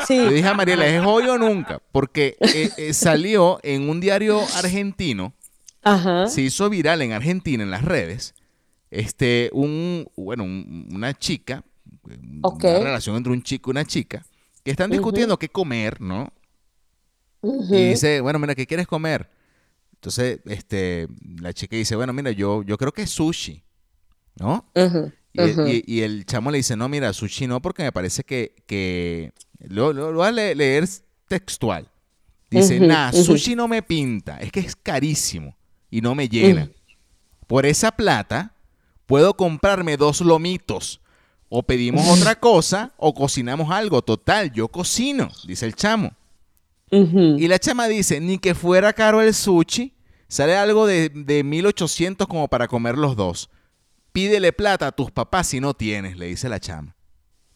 [0.07, 0.17] Sí.
[0.19, 1.81] Le dije a Mariela, ¿es hoy o nunca?
[1.93, 5.35] Porque eh, eh, salió en un diario argentino,
[5.83, 6.27] Ajá.
[6.29, 8.35] se hizo viral en Argentina, en las redes,
[8.91, 11.63] este, un, bueno, un- una chica,
[12.43, 12.65] Ok.
[12.65, 14.25] una relación entre un chico y una chica,
[14.65, 16.33] que están discutiendo qué comer, ¿no?
[17.43, 19.31] Y dice, bueno, mira, ¿qué quieres comer?
[19.95, 21.09] Entonces, este,
[21.41, 23.63] la chica dice, bueno, mira, yo, yo creo que es sushi,
[24.37, 24.71] ¿no?
[24.75, 25.69] Ujú, Y, el- ujú.
[25.69, 29.33] y- y el chamo le dice, no, mira, sushi no, porque me parece que, que
[29.61, 30.89] lo, lo- lo voy a le- leer
[31.29, 31.89] textual.
[32.51, 35.57] Dice, nah, sushi no me pinta, es que es carísimo
[35.91, 36.71] y no me llena.
[37.47, 38.55] Por esa plata
[39.07, 41.01] puedo comprarme dos lomitos.
[41.51, 44.03] O pedimos otra cosa o cocinamos algo.
[44.03, 46.11] Total, yo cocino, dice el chamo.
[47.39, 49.93] Y la chama dice, ni que fuera caro el sushi,
[50.29, 53.49] sale algo de, de 1800 como para comer los dos.
[54.19, 56.97] Pídele plata a tus papás si no tienes, le dice la chama.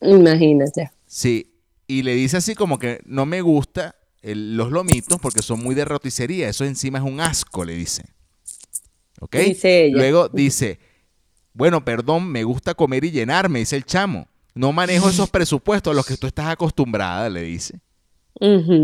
[0.01, 0.93] Imagínate.
[1.07, 1.57] Sí,
[1.89, 5.75] y le dice así como que no me gusta el- los lomitos porque son muy
[5.75, 8.05] de roticería, eso encima es un asco, le dice.
[9.21, 9.35] ¿Ok?
[9.39, 9.97] Dice ella.
[9.97, 10.79] Luego dice,
[11.53, 14.29] bueno, perdón, me gusta comer y llenarme, dice el chamo.
[14.55, 17.81] No manejo esos presupuestos a los que tú estás acostumbrada, le dice.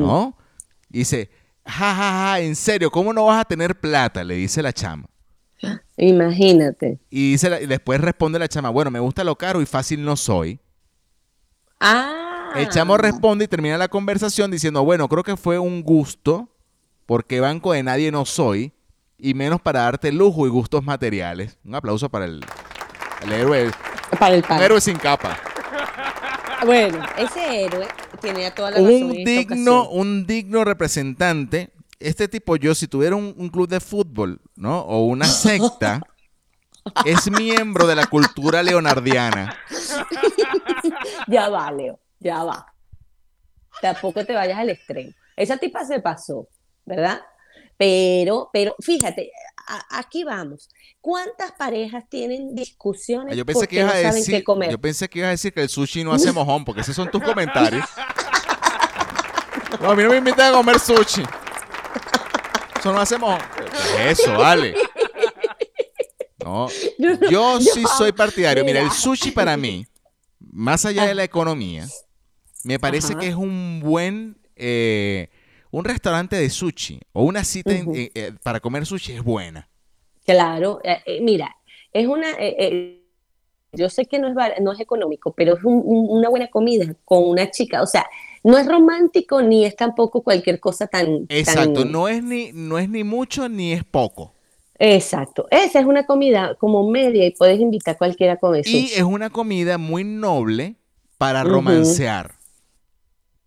[0.00, 0.36] ¿no?
[0.88, 1.30] Dice,
[1.64, 4.24] ja, ja, ja, en serio, ¿cómo no vas a tener plata?
[4.24, 5.08] Le dice la chama.
[5.96, 6.98] Imagínate.
[7.10, 10.04] Y, dice la- y después responde la chama, bueno, me gusta lo caro y fácil
[10.04, 10.60] no soy.
[11.80, 12.50] Ah.
[12.56, 16.48] El chamo responde y termina la conversación diciendo, bueno, creo que fue un gusto,
[17.06, 18.72] porque banco de nadie no soy,
[19.18, 21.58] y menos para darte lujo y gustos materiales.
[21.64, 22.40] Un aplauso para el,
[23.22, 23.70] el héroe,
[24.18, 24.62] Para el un pan.
[24.62, 25.36] héroe sin capa.
[26.64, 27.86] Bueno, ese héroe
[28.20, 28.92] tenía toda la razón.
[28.92, 31.70] Un en esta digno, un digno representante.
[32.00, 34.80] Este tipo, yo, si tuviera un, un club de fútbol, ¿no?
[34.80, 36.00] O una secta,
[37.04, 39.56] es miembro de la cultura leonardiana.
[41.28, 42.72] Ya va, Leo, ya va.
[43.82, 45.12] Tampoco te vayas al extremo.
[45.36, 46.48] Esa tipa se pasó,
[46.86, 47.20] ¿verdad?
[47.76, 49.30] Pero, pero fíjate,
[49.68, 50.68] a- aquí vamos.
[51.00, 54.44] ¿Cuántas parejas tienen discusiones Ah, Yo pensé porque que ibas no a saben decir, qué
[54.44, 54.70] comer?
[54.70, 57.10] yo pensé que ibas a decir que el sushi no hace mojón, porque esos son
[57.10, 57.84] tus comentarios.
[59.82, 61.22] No, a mí no me invitan a comer sushi.
[62.78, 63.40] Eso no hace mojón.
[63.96, 64.74] ¿Qué es eso, vale?
[66.44, 66.68] No,
[67.30, 68.64] yo sí soy partidario.
[68.64, 69.86] Mira, el sushi para mí,
[70.38, 71.86] más allá de la economía,
[72.64, 73.20] me parece Ajá.
[73.20, 75.28] que es un buen, eh,
[75.70, 79.68] un restaurante de sushi o una cita eh, eh, para comer sushi es buena.
[80.24, 81.54] Claro, eh, mira,
[81.92, 83.04] es una, eh, eh,
[83.72, 86.94] yo sé que no es, no es económico, pero es un- un- una buena comida
[87.04, 88.06] con una chica, o sea,
[88.48, 91.26] no es romántico ni es tampoco cualquier cosa tan...
[91.28, 94.32] Exacto, tan- no es ni, no es ni mucho ni es poco.
[94.78, 98.70] Exacto, esa es una comida como media y puedes invitar a cualquiera con eso.
[98.70, 100.76] Y es una comida muy noble
[101.18, 102.36] para romancear.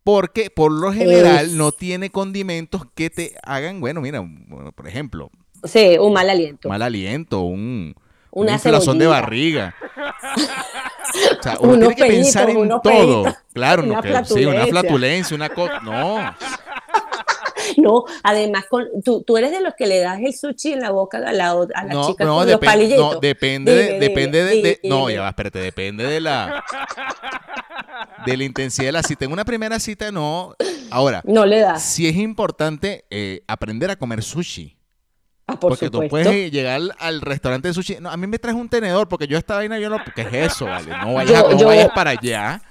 [0.03, 4.23] Porque por lo general Es- no tiene condimentos que te hagan, bueno, mira,
[4.75, 5.31] por ejemplo,
[5.63, 6.69] Sí, un mal aliento.
[6.69, 7.95] mal aliento, un,
[8.31, 9.75] Una de barriga.
[11.39, 13.35] O sea, uno tiene que pensar en todo.
[13.53, 15.35] Claro, no que, sí, una flatulencia.
[15.35, 15.79] una cosa.
[15.81, 16.35] No,
[17.77, 20.91] No, además, con, tú, tú eres de los que le das el sushi en la
[20.91, 23.13] boca a la, a la no, chica no, con los palilletos.
[23.15, 26.19] no, depende, de, Dime, depende dime, de, de- dime, no, ya va, espérate, depende de
[26.19, 26.63] la
[28.25, 29.25] de la intensidad de la cita.
[29.25, 30.55] En una primera cita no.
[30.89, 31.81] Ahora, No le das.
[31.83, 34.75] sí es importante eh, aprender a comer sushi.
[35.47, 36.01] Ah, por porque supuesto.
[36.01, 37.97] tú puedes llegar al, restaurante de sushi.
[37.99, 39.97] No, a mí me traes un tenedor porque yo esta vaina yo no.
[40.15, 40.89] ¿Qué es eso, vale?
[41.03, 42.61] No vayas, Yo- no yo- vayas para allá.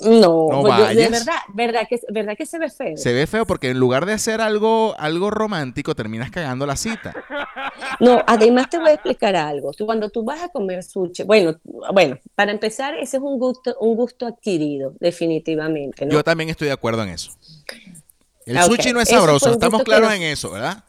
[0.00, 1.10] No, No pues yo- de vayas.
[1.12, 2.96] verdad, verdad que, verdad que se ve feo.
[2.96, 7.14] Se ve feo porque en lugar de hacer algo, algo romántico, terminas cagando la cita.
[8.00, 9.72] No, además te voy a explicar algo.
[9.72, 11.54] Tú, cuando tú vas a comer sushi, bueno,
[11.92, 16.12] bueno, para empezar, ese es un gusto, un gusto adquirido, definitivamente, ¿no?
[16.12, 17.30] Yo también estoy de acuerdo en eso.
[18.46, 20.82] El Ah, sushi no es sabroso, estamos que claros en eso, ¿verdad?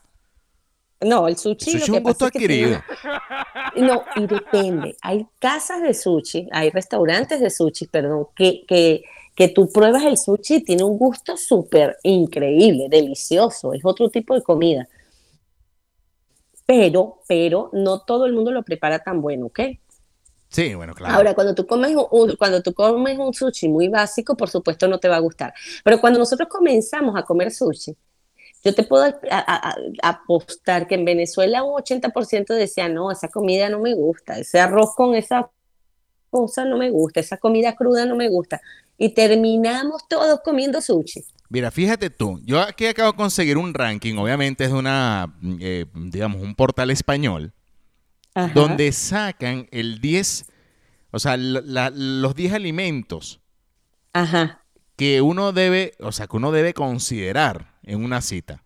[1.01, 2.81] No, el El sushi, lo es un gusto que adquirido.
[3.77, 4.95] No, y depende.
[5.01, 9.03] Hay casas de sushi, hay restaurantes de sushi, perdón, que, que,
[9.36, 14.34] que tú pruebas el sushi y tiene un gusto súper increíble, delicioso, es otro tipo
[14.34, 14.88] de comida.
[16.65, 19.60] Pero, pero no todo el mundo lo prepara tan bueno, ¿ok?
[20.49, 21.15] Sí, bueno, claro.
[21.15, 24.99] Ahora, cuando tú comes un- cuando tú comes un sushi muy básico, por supuesto no
[24.99, 25.53] te va a gustar.
[25.84, 27.95] Pero cuando nosotros comenzamos a comer sushi,
[28.65, 29.75] yo te puedo a- a- a-
[30.10, 34.93] apostar que en Venezuela un 80% decía, no, esa comida no me gusta, ese arroz
[34.95, 35.49] con esa
[36.32, 38.60] cosa no me gusta, esa comida cruda no me gusta.
[38.97, 41.23] Y terminamos todos comiendo sushi.
[41.49, 45.86] Mira, fíjate tú, yo aquí acabo de conseguir un ranking, obviamente es de una, eh,
[45.93, 47.54] digamos, un portal español,
[48.34, 48.51] Ajá.
[48.54, 50.45] donde sacan el 10,
[51.12, 53.39] o sea, la- los 10 alimentos
[54.12, 54.63] Ajá.
[54.95, 58.62] que uno debe, o sea, que uno debe considerar en una cita,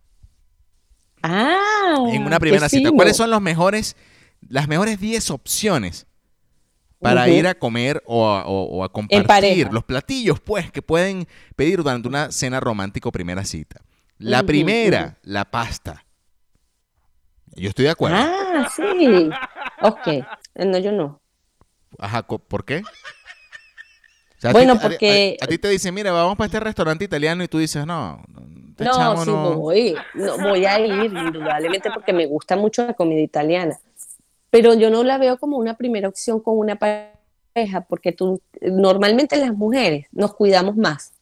[1.22, 2.90] Ah, en una primera cita.
[2.92, 3.94] ¿Cuáles son los mejores,
[4.48, 6.06] las mejores 10 opciones
[6.98, 11.26] para ir a comer o a, o- o a compartir los platillos, pues, que pueden
[11.56, 13.82] pedir durante una cena romántica o primera cita?
[14.18, 16.04] La primera, la pasta.
[17.54, 18.16] Yo estoy de acuerdo.
[18.18, 19.28] Ah, sí.
[19.82, 20.06] Ok.
[20.06, 20.24] Eh,
[20.64, 21.20] No, yo no.
[21.98, 22.78] Ajá, ¿por qué?
[22.78, 26.46] O sea, a Bueno, ti- a- a- porque- A, ti te dicen, mira, vamos para
[26.46, 28.22] este restaurante italiano y tú dices, no,
[28.80, 29.36] este No, chamo sí no.
[29.36, 33.78] voy, no, voy a ir, indudablemente, porque me gusta mucho la comida italiana.
[34.50, 39.36] Pero yo no la veo como una primera opción con una pareja, porque tú, normalmente
[39.36, 41.12] las mujeres nos cuidamos más.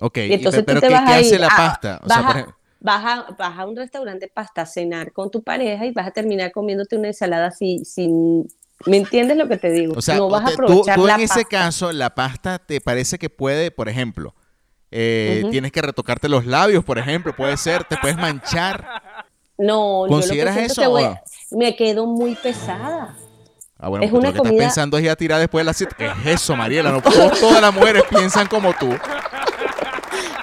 [0.00, 2.00] Ok, Y entonces pero tú te ¿qué, vas qué a hace ir la a- pasta?
[2.04, 5.12] O sea, por a- ejemplo, Vas a, vas a un restaurante de pasta a cenar
[5.12, 8.46] con tu pareja y vas a terminar comiéndote una ensalada si- sin...
[8.86, 9.94] ¿Me entiendes lo que te digo?
[9.96, 11.48] o sea, no vas a tú, aprovechar tú la en ese pasta.
[11.50, 14.34] caso, la pasta te parece que puede, por ejemplo,
[14.90, 19.02] eh, tienes que retocarte los labios, por ejemplo, puede ser, te puedes manchar.
[19.58, 21.08] No, yo lo que ¿Consideras eso que voy
[21.50, 23.16] me quedo muy pesada.
[23.80, 25.64] Ah, bueno, Es una lo que comida- estás pensando es ir a tirar después de
[25.66, 25.94] la cita.
[25.96, 26.90] ¿Qué es eso, Mariela?
[26.90, 28.88] No, todas las mujeres piensan como tú.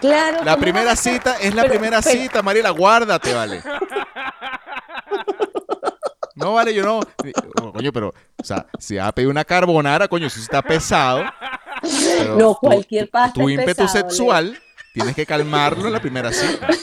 [0.02, 0.38] Claro.
[0.44, 3.62] La ¿cómo primera cita es la Pero- primera pero- cita, Mariela, guárdate, vale.
[6.36, 7.00] No, vale, yo no.
[7.74, 11.24] Coño, pero, o sea, si vas a pedir una carbonara, coño, sí está pesado.
[12.18, 14.58] Pero No, cualquier pasta Tu ímpetu pesado, sexual
[14.94, 16.68] tienes que calmarlo en la primera cita.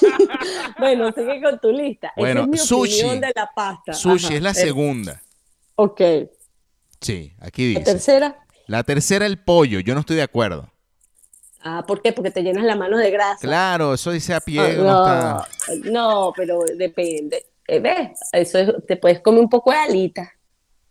[0.78, 2.12] Bueno, sigue con tu lista.
[2.16, 3.18] Bueno, Esa es mi sushi.
[3.20, 3.92] de la pasta.
[3.92, 4.34] Sushi Ajá.
[4.34, 5.22] es la segunda.
[5.76, 6.00] Ok.
[7.00, 7.92] Sí, aquí La dice.
[7.92, 8.36] tercera.
[8.66, 9.78] La tercera, el pollo.
[9.78, 10.68] Yo no estoy de acuerdo.
[11.62, 12.12] Ah, ¿por qué?
[12.12, 13.38] Porque te llenas la mano de grasa.
[13.40, 14.60] Claro, eso dice a pie.
[14.60, 17.46] Ah, no no, está- no, pero depende.
[17.68, 18.18] Eh, ¿Ves?
[18.32, 20.32] Eso es- te puedes comer un poco de alita.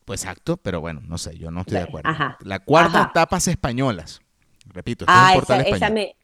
[0.06, 2.10] Pues exacto, pero bueno, no sé, yo no estoy de acuerdo.
[2.10, 3.12] Ajá, La cuarta, ajá.
[3.13, 4.21] tapas españolas.
[4.74, 5.94] Repito, esto es Ah, un esa, portal esa español.
[5.94, 6.16] me,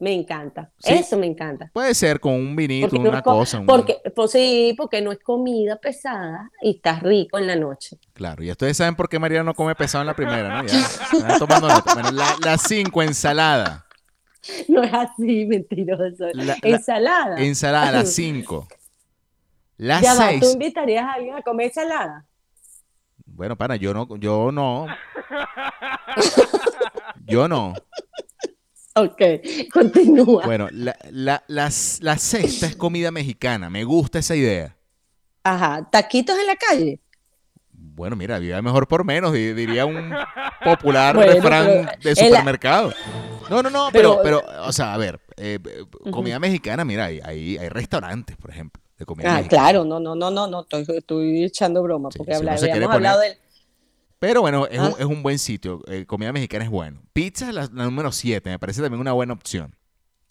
[0.00, 0.70] me encanta.
[0.78, 0.94] ¿Sí?
[0.94, 1.70] Eso me encanta.
[1.72, 3.58] Puede ser con un vinito, Porque una es co- cosa.
[3.58, 7.98] un- Porque, pues sí, porque no es comida pesada y estás rico en la noche.
[8.12, 10.66] Claro, y ustedes saben por qué María no come pesado en la primera, ¿no?
[10.68, 11.94] Ya, están tomando nota.
[11.94, 13.84] Bueno, la, la cinco, ensalada.
[14.68, 16.26] No es así, mentiroso.
[16.32, 17.36] La- la- Ensalada.
[17.42, 18.68] Ensalada, la cinco.
[19.76, 20.52] La ya va, ¿tú seis.
[20.54, 22.24] invitarías a alguien a comer ensalada?
[23.38, 24.86] Bueno, para, yo no, yo no.
[27.24, 27.72] Yo no.
[28.96, 29.22] Ok,
[29.72, 30.44] continúa.
[30.44, 31.70] Bueno, la, la, la,
[32.00, 33.70] la sexta es comida mexicana.
[33.70, 34.76] Me gusta esa idea.
[35.44, 36.98] Ajá, taquitos en la calle.
[37.70, 40.12] Bueno, mira, vive mejor por menos, di- diría un
[40.64, 42.92] popular Bueno, refrán de supermercado.
[43.48, 47.04] No, no, no, pero, Pero- pero, o sea, a ver, eh, eh, comida mexicana, mira,
[47.04, 49.62] hay, hay, hay restaurantes, por ejemplo, de comida Ah, mexicana.
[49.62, 53.20] claro, no, no, no, no, no, estoy, estoy echando broma, Sí, porque si habíamos hablado
[53.20, 53.34] del...
[54.18, 54.94] Pero bueno, es, un, Ah.
[54.98, 55.80] es un buen sitio.
[55.86, 57.00] eh, comida mexicana es bueno.
[57.12, 59.76] Pizza, la, la número 7, me parece también una buena opción.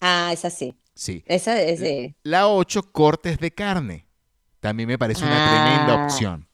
[0.02, 0.76] Ah, esa sí.
[0.94, 1.24] Sí.
[1.28, 2.16] Esa es de...
[2.24, 4.06] La 8, cortes de carne.
[4.60, 5.50] También me parece una Ah.
[5.86, 6.48] tremenda opción.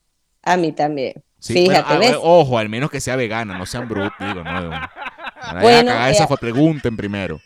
[0.43, 1.23] A mí también.
[1.39, 2.17] Sí, Fíjate, bueno, ah, ¿ves?
[2.21, 4.61] ojo, al menos que sea vegana, no sean brutos, digo, no.
[4.61, 4.89] no vayan
[5.41, 7.41] a Bueno, cagar eh, esa fue, pregunten primero.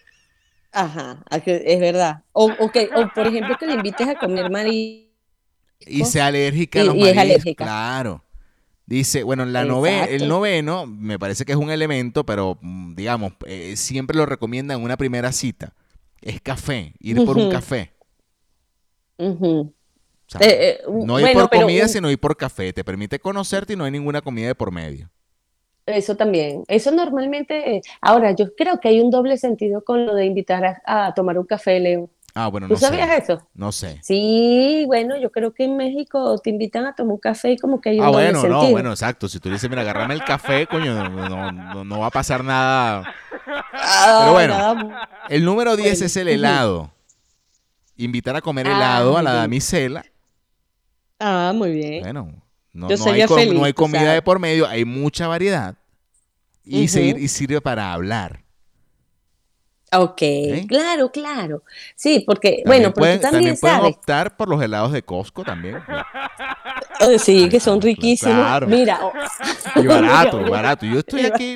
[0.72, 2.24] Ajá, es verdad.
[2.34, 5.08] O, o que, o por ejemplo, que le invites a comer marisco.
[5.82, 7.64] Y sea alérgica a Y- los y es alérgica.
[7.64, 8.24] Claro.
[8.86, 10.14] Dice, bueno, en la nove- Exacto.
[10.16, 14.78] el noveno me parece que es un elemento, pero mm, digamos, eh, siempre lo recomiendan
[14.80, 15.74] en una primera cita.
[16.22, 17.94] Es café, ir por un café.
[19.18, 19.74] Ujú.
[19.74, 22.72] O sea, Eh, eh, no ir bueno, por comida, un- sino ir por café.
[22.74, 25.10] Te permite conocerte y no hay ninguna comida de por medio.
[25.88, 26.64] Eso también.
[26.68, 27.78] Eso normalmente.
[27.78, 31.14] eh, ahora, yo creo que hay un doble sentido con lo de invitar a, a
[31.14, 32.10] tomar un café, Leo.
[32.36, 33.18] Ah, bueno, ¿Tú no sabías sé.
[33.24, 33.48] eso?
[33.56, 34.00] No sé.
[34.04, 37.82] Sí, bueno, yo creo que en México te invitan a tomar un café y como
[37.82, 39.28] que hay un Ah, doble bueno, no, bueno, exacto.
[39.28, 42.44] Si tú dices, mira, agárrame el café, coño, no, no- no- no va a pasar
[42.44, 43.10] nada.
[43.74, 44.54] Ah, Pero bueno.
[44.56, 46.92] nada- El número 10 Bueno, es el helado.
[47.96, 50.06] Invitar a comer Ah, helado a la damisela.
[51.20, 52.04] Ah, muy bien.
[52.04, 52.32] Bueno,
[52.78, 55.76] no, Yo no hay, feliz, no comida de por medio, hay mucha variedad.
[56.64, 56.88] Y, Ujú.
[56.90, 58.44] seguir- y sirve para hablar.
[59.94, 60.22] Ok,
[60.68, 61.64] claro, claro.
[61.96, 63.96] Sí, porque, bueno, pueden, tú también, pueden sabes.
[63.96, 65.78] optar por los helados de Costco también.
[67.00, 68.36] Eh, Sí, que son riquísimos.
[68.36, 68.68] Claro.
[68.68, 69.14] Mira, oh,
[69.82, 70.86] Y barato, barato.
[70.86, 71.56] Yo estoy aquí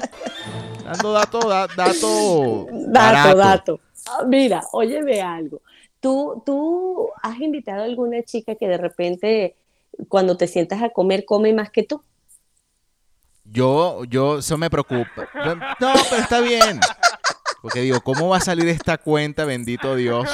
[0.86, 3.80] dando dato, da- dato, Dato, dato.
[4.08, 5.62] Ah, Mira, óyeme algo.
[6.00, 9.56] ¿Tú, tú has invitado a alguna chica que de repente,
[10.08, 12.04] cuando te sientas a comer, come más que tú?
[13.44, 15.28] Yo, yo, eso me preocupa.
[15.80, 16.80] No, pero está bien.
[17.62, 20.30] Porque digo, ¿cómo va a salir esta cuenta, bendito Dios?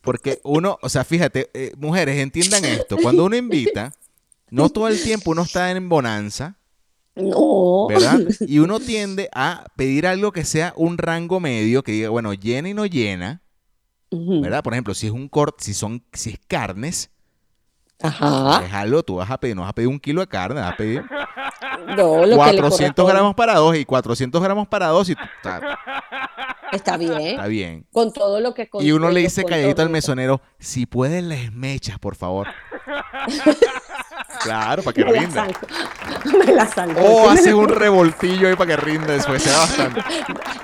[0.00, 2.96] Porque uno, o sea, fíjate, eh, mujeres, entiendan esto.
[3.02, 3.92] Cuando uno invita,
[4.50, 6.58] no todo el tiempo uno está en bonanza,
[7.14, 7.86] No.
[7.88, 8.20] ¿verdad?
[8.40, 12.68] Y uno tiende a pedir algo que sea un rango medio, que diga, bueno, llena
[12.68, 13.40] y no llena.
[14.10, 14.62] ¿verdad?
[14.62, 17.10] Por ejemplo, si es un corte, si son, si es carnes,
[18.02, 18.80] Ajá.
[18.80, 20.76] algo, tú vas a pedir, no vas a pedir un kilo de carne, vas a
[20.76, 21.02] pedir
[21.96, 23.12] No, lo que le 400 corresponde.
[23.12, 25.78] gramos para dos y 400 gramos para dos y está,
[26.72, 27.20] Está bien.
[27.20, 27.86] está bien.
[27.92, 29.92] Con todo lo que Y uno le dice calladito al eso.
[29.92, 32.48] mesonero, si pueden les mechas, por favor.
[34.42, 35.44] claro, para que Me la rinda.
[35.44, 35.66] zanco.
[36.38, 37.00] Me la zanco.
[37.00, 40.02] O hace la- un revoltillo ahí para que rinda después, sea bastante.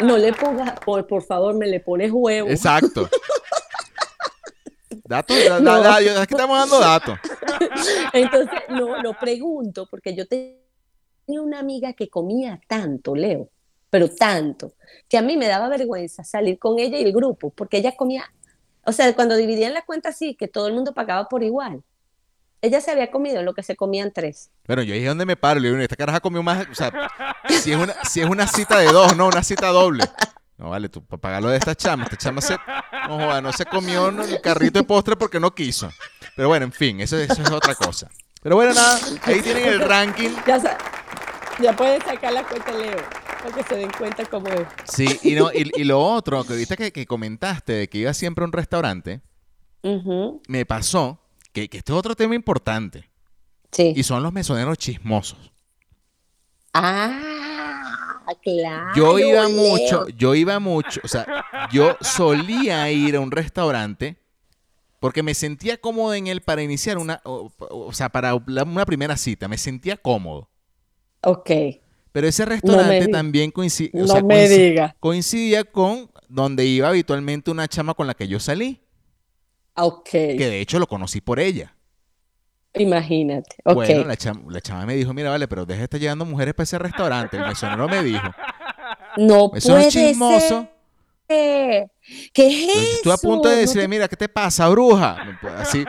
[0.04, 2.48] No le pongas, por, por favor, me le pones huevo.
[2.48, 3.08] Exacto.
[5.10, 5.82] Datos, da- da- No.
[5.82, 7.18] da- yo- aquí estamos dando datos.
[8.12, 10.54] Entonces, no, lo pregunto porque yo tenía
[11.26, 13.48] una amiga que comía tanto, Leo,
[13.90, 14.74] pero tanto,
[15.08, 18.22] que a mí me daba vergüenza salir con ella y el grupo, porque ella comía,
[18.84, 21.82] o sea, cuando dividían la cuenta así, que todo el mundo pagaba por igual.
[22.62, 24.50] Ella se había comido lo que se comían tres.
[24.66, 25.58] Bueno, yo dije, ¿dónde me paro?
[25.58, 26.68] Le digo, esta caraja comió más.
[26.70, 26.92] O sea,
[27.48, 30.04] si es una, si es una cita de dos, no, una cita doble.
[30.60, 32.04] No, vale, tú, para pagarlo de esta chama.
[32.04, 32.52] Esta chama se,
[33.08, 35.90] no, joda, no se comió el carrito de postre porque no quiso.
[36.36, 38.10] Pero bueno, en fin, eso, eso es otra cosa.
[38.42, 40.28] Pero bueno, nada, ahí tienen el ranking.
[40.46, 40.76] Ya, sa-
[41.62, 42.96] ya pueden sacar la cuenta, Leo,
[43.42, 44.66] para que se den cuenta cómo es.
[44.84, 48.12] Sí, y, no, y, y lo otro, que ahorita que, que comentaste de que iba
[48.12, 49.22] siempre a un restaurante,
[50.46, 51.20] me pasó
[51.54, 53.08] que, que este es otro tema importante.
[53.72, 53.94] Sí.
[53.96, 55.52] Y son los mesoneros chismosos.
[56.74, 57.18] Ah,
[58.43, 58.93] claro.
[58.97, 59.51] Yo iba Leo.
[59.51, 64.16] mucho, yo iba mucho, o sea, yo solía ir a un restaurante
[64.99, 69.16] porque me sentía cómodo en él para iniciar una, o, o sea, para una primera
[69.16, 70.51] cita, me sentía cómodo.
[71.22, 71.51] Ok.
[72.12, 74.97] Pero ese restaurante también coinci- o No sea, me coinci- diga.
[75.01, 78.81] coincidía con donde iba habitualmente una chama con la que yo salí,
[79.76, 80.11] Ok.
[80.11, 81.76] que de hecho lo conocí por ella.
[82.74, 83.56] Imagínate.
[83.64, 83.74] Ok.
[83.74, 86.54] Bueno, la chama, la chama me dijo, mira, vale, pero deja de estar llevando mujeres
[86.54, 87.36] para ese restaurante.
[87.36, 88.28] El mesonero me dijo,
[89.16, 90.68] no eso puede es chismoso.
[91.28, 91.90] ser.
[92.32, 93.12] ¿Qué es Entonces, eso?
[93.12, 95.16] a punto de No decirle, te- mira, ¿qué te pasa, bruja?
[95.58, 95.84] Así.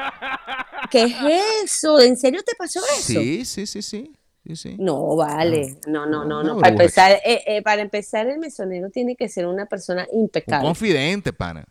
[0.89, 1.15] ¿Qué es
[1.63, 1.99] eso?
[1.99, 3.01] ¿En serio te pasó eso?
[3.21, 4.11] Sí, sí, sí, sí.
[4.45, 4.75] sí, sí.
[4.77, 5.77] No, vale.
[5.87, 6.57] No, no, no, Una no.
[6.57, 10.65] Para empezar, eh, eh, para empezar, el mesonero tiene que ser una persona Un impecable.
[10.67, 11.65] confidente, pana.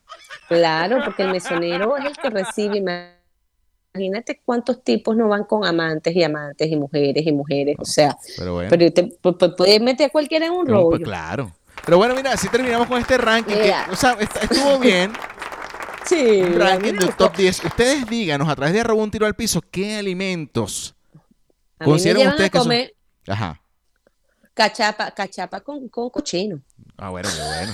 [0.49, 3.20] Claro, porque el mesonero es el que recibe.
[3.95, 7.77] Imagínate cuántos tipos no van con amantes y amantes y mujeres y mujeres.
[7.79, 8.71] O sea, Pero bueno.
[8.71, 11.05] pero te pu- pu- puedes meter a cualquiera en un no, pues, rollo.
[11.05, 11.53] claro.
[11.85, 13.53] Pero bueno, mira, así terminamos con este ranking.
[13.55, 15.13] que, o sea, est- estuvo bien.
[16.07, 17.65] Sí, Un ranking del top 10.
[17.65, 20.95] Ustedes díganos a través de arroba un tiro al piso qué alimentos
[21.79, 22.73] A consideran ustedes a que son-
[23.29, 23.61] Ajá.
[24.55, 26.61] cachapa, cachapa con, con cochino.
[26.97, 27.73] Ah, bueno, qué bueno.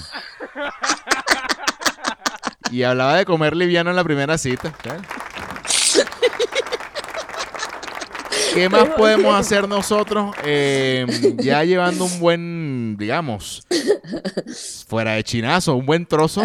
[2.71, 4.73] Y hablaba de comer liviano en la primera cita.
[4.83, 5.03] ¿sabes?
[8.57, 11.05] ¿Qué más podemos hacer nosotros eh,
[11.37, 13.67] ya llevando un buen, digamos,
[14.89, 16.43] fuera de chinazo, un buen trozo?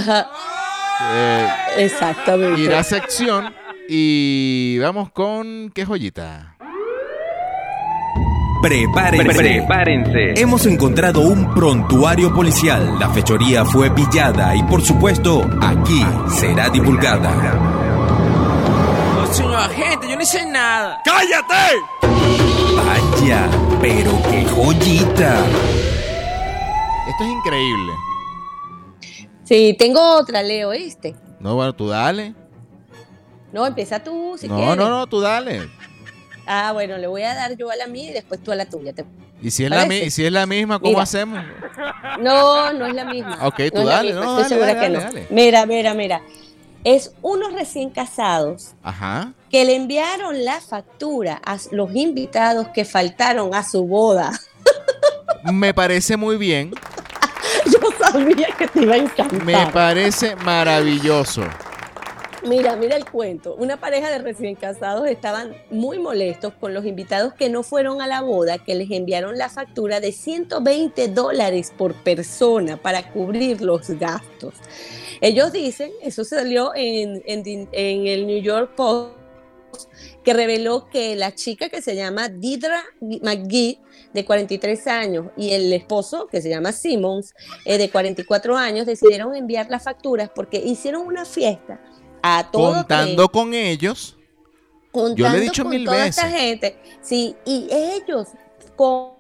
[1.14, 1.48] Eh,
[1.78, 2.60] Exactamente.
[2.62, 3.54] ir a sección
[3.88, 6.58] y vamos con qué joyita.
[8.62, 9.38] Prepárense.
[9.38, 10.34] Prepárense.
[10.36, 13.00] Hemos encontrado un prontuario policial.
[13.00, 17.91] La fechoría fue pillada y por supuesto aquí será divulgada.
[19.32, 21.02] Señor agente, yo no hice nada.
[21.06, 21.78] ¡Cállate!
[22.76, 23.50] Vaya,
[23.82, 25.40] pero qué joyita.
[27.10, 27.94] Esto es increíble.
[29.46, 31.16] Sí, tengo otra, Leo, ¿viste?
[31.40, 32.34] No, bueno, tú dale.
[33.52, 34.78] No, empieza tú si no, quieres.
[34.78, 35.70] no, no, tú dale.
[36.46, 38.66] Ah, bueno, le voy a dar yo a la mía y después tú a la
[38.66, 38.94] tuya.
[38.94, 39.06] ¿te-
[39.42, 41.04] Y si es, la, y si es la misma, ¿cómo Mira.
[41.04, 41.44] hacemos?
[42.20, 43.38] No, no es la misma.
[43.48, 45.04] Ok, tú no dale, no, estoy dale, segura dale, que dale, no.
[45.04, 45.28] dale.
[45.30, 46.22] Mira, mira, mira.
[46.84, 49.34] Es unos recién casados Ajá.
[49.50, 54.32] que le enviaron la factura a los invitados que faltaron a su boda.
[55.52, 56.72] Me parece muy bien.
[57.66, 57.80] Yo
[58.12, 59.44] sabía que te iba a encantar.
[59.44, 61.44] Me parece maravilloso.
[62.44, 63.54] Mira, mira el cuento.
[63.56, 68.08] Una pareja de recién casados estaban muy molestos con los invitados que no fueron a
[68.08, 73.92] la boda, que les enviaron la factura de 120 dólares por persona para cubrir los
[73.92, 74.56] gastos.
[75.22, 79.14] Ellos dicen, eso salió en, el New York Post,
[80.24, 83.80] que reveló que la chica que se llama Didra McGee,
[84.14, 87.36] de 43 años, y el esposo, que se llama Simmons,
[87.66, 91.80] eh, de 44 años, decidieron enviar las facturas porque hicieron una fiesta
[92.22, 94.18] a todo Contando con ellos.
[94.94, 96.18] yo le he dicho con mil toda veces.
[96.24, 96.78] esta gente.
[97.02, 98.28] Sí, y ellos
[98.76, 99.12] con-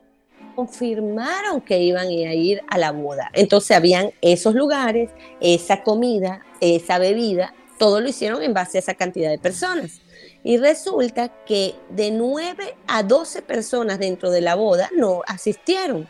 [0.55, 3.29] confirmaron que iban a ir a la boda.
[3.33, 8.93] Entonces habían esos lugares, esa comida, esa bebida, todo lo hicieron en base a esa
[8.93, 10.01] cantidad de personas.
[10.43, 16.07] Y resulta que de 9 a 12 personas dentro de la boda no asistieron.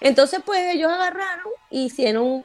[0.00, 2.44] Entonces, pues ellos agarraron, hicieron,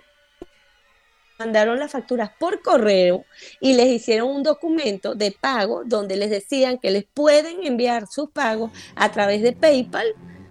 [1.40, 3.26] mandaron las facturas por correo
[3.60, 8.30] y les hicieron un documento de pago donde les decían que les pueden enviar sus
[8.30, 10.08] pagos a través de PayPal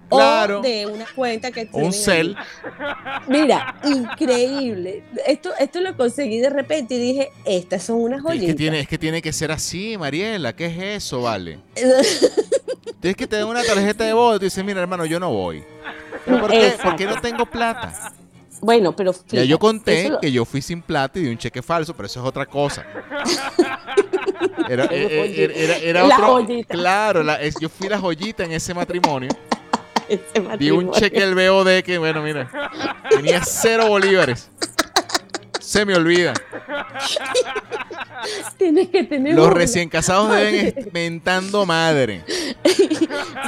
[0.09, 0.59] Claro.
[0.59, 2.37] o de una cuenta que Un tienen cel.
[2.37, 3.21] ahí.
[3.29, 5.05] Mira, increíble.
[5.27, 8.47] Esto, esto lo conseguí de repente y dije, estas son unas Es joyitas.
[8.49, 10.55] que, tiene, es que tiene que ser así, Mariela.
[10.55, 11.61] ¿Qué es eso, vale?
[13.01, 15.65] Tienes que tener una tarjeta de boda y dices, mira, hermano, yo no voy.
[16.27, 16.67] ¿Pero por, qué?
[16.67, 16.89] Exacto.
[16.91, 18.13] ¿Por qué no tengo plata?
[18.63, 21.61] Bueno, pero Ya yo conté lo- que yo fui sin plata y di un cheque
[21.63, 22.87] falso, pero eso es otra cosa.
[24.69, 25.43] Era, era- joyita.
[25.55, 26.75] era- era La otro- joyita.
[26.75, 29.29] Claro, la- es- yo fui la joyita en ese matrimonio.
[30.09, 30.47] ese Di un
[30.87, 30.93] matrimonio.
[30.95, 32.49] cheque del BOD que, bueno, mira,
[33.11, 34.49] tenía cero bolívares.
[35.61, 36.33] Se me olvida.
[38.59, 39.55] Tienes que tener Los una.
[39.55, 42.23] recién casados deben estar mentando madre.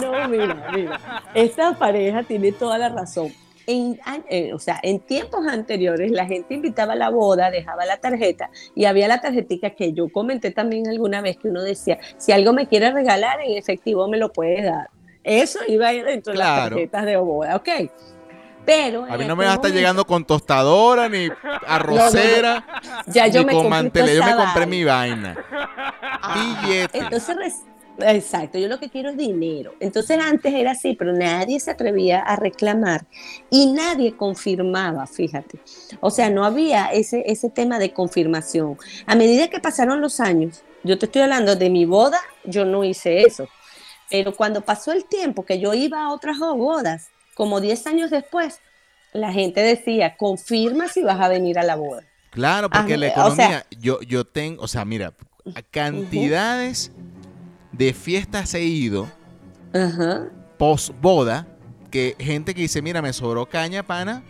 [0.03, 1.23] No, mira, mira.
[1.35, 3.33] Esta pareja tiene toda la razón.
[3.67, 3.99] En,
[4.29, 8.51] eh, o sea, en tiempos anteriores la gente invitaba a la boda, dejaba la tarjeta
[8.75, 12.53] y había la tarjetica que yo comenté también alguna vez que uno decía, si algo
[12.53, 14.91] me quiere regalar en efectivo me lo puedes dar.
[15.23, 17.69] Eso iba a ir dentro de las tarjetas de boda, ¿ok?
[18.65, 21.29] Pero A mí no me va a estar llegando con tostadora, ni
[21.67, 22.65] arrocera,
[23.07, 23.65] Ya yo ni me con.
[23.65, 25.37] Yo me compré mi vaina.
[26.35, 26.99] Billete.
[26.99, 27.63] Entonces,
[27.99, 29.75] exacto, yo lo que quiero es dinero.
[29.81, 33.07] Entonces antes era así, pero nadie se atrevía a reclamar
[33.51, 35.59] y nadie confirmaba, fíjate.
[36.01, 38.77] O sea, no había ese, ese tema de confirmación.
[39.07, 42.85] A medida que pasaron los años, yo te estoy hablando de mi boda, yo no
[42.85, 43.49] hice eso.
[44.11, 48.61] Pero cuando pasó el tiempo que yo iba a otras bodas, como 10 años después,
[49.13, 52.03] la gente decía, confirma si vas a venir a la boda.
[52.31, 55.15] Claro, porque la o economía, sea- yo, yo tengo, o sea, mira,
[55.71, 56.91] cantidades
[57.77, 59.09] de fiestas he ido
[59.73, 60.29] Ajá.
[60.59, 61.47] post boda
[61.91, 64.23] que gente que dice, mira, me sobró caña, pana,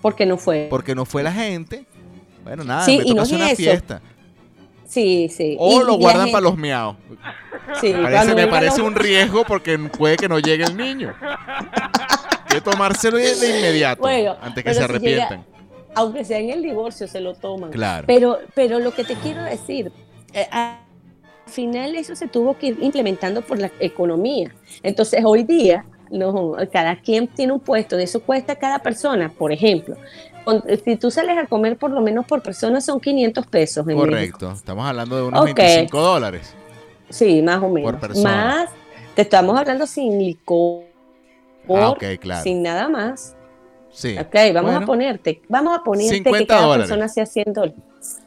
[0.00, 0.66] Porque no fue.
[0.70, 1.86] porque no fue la gente.
[2.44, 3.56] Bueno, nada, Sí, me toca no hacer es una eso.
[3.62, 4.02] fiesta.
[4.84, 5.56] Sí, sí.
[5.58, 6.96] O Y- lo y guardan gente- para los miados.
[7.80, 11.14] Sí, Parece- cuando me parece los- un riesgo porque puede que no llegue el niño.
[11.20, 15.44] Hay que tomárselo de inmediato Bueno, antes que se si llega- arrepientan.
[15.94, 17.70] Aunque sea en el divorcio, se lo toman.
[17.70, 18.06] Claro.
[18.06, 19.92] Pero, pero lo que te quiero decir,
[20.34, 20.46] eh,
[21.46, 24.52] al final eso se tuvo que ir implementando por la economía.
[24.82, 29.52] Entonces, hoy día, no, cada quien tiene un puesto, de eso cuesta cada persona, por
[29.52, 29.96] ejemplo.
[30.44, 33.94] con- si tú sales a comer por lo menos por persona son 500 pesos en
[33.96, 34.00] México.
[34.10, 34.50] Correcto.
[34.50, 35.54] Estamos hablando de unos Ok.
[35.56, 36.52] 25 dólares.
[37.10, 37.94] Sí, más o menos.
[38.00, 38.28] persona.
[38.28, 38.70] Más,
[39.14, 40.82] te estamos hablando sin licor,
[41.68, 42.42] Ah, claro.
[42.42, 43.36] sin nada más.
[43.92, 44.16] Sí.
[44.18, 46.86] Ok, vamos Bueno, a ponerte, vamos a ponerte 50 que cada dólares.
[46.88, 47.78] persona sea 100 dólares.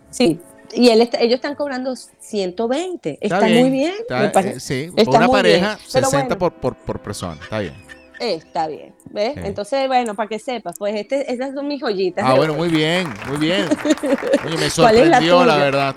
[0.10, 0.40] Sí,
[0.76, 3.18] Y él está- ellos están cobrando 120.
[3.22, 3.94] Está, muy bien.
[4.10, 6.38] está- eh, sí, está una muy pareja, Pero 60 bueno.
[6.38, 7.40] por, por, por persona.
[7.42, 7.74] Está bien.
[8.20, 9.34] Está bien, ¿ves?
[9.34, 9.42] Sí.
[9.44, 12.24] Entonces, bueno, para que sepas, pues este, estas son mis joyitas.
[12.26, 13.66] Ah, bueno, muy bien, muy bien.
[14.46, 15.96] Oye, me ¿Cuál es la sorprendió, la, verdad.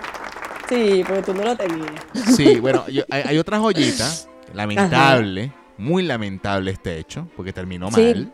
[0.67, 1.89] Sí, porque tú no lo tenías.
[2.35, 4.05] Sí, bueno, yo- hay, hay otra joyita,
[4.53, 8.01] lamentable, muy lamentable este hecho, porque terminó Sí.
[8.01, 8.33] mal.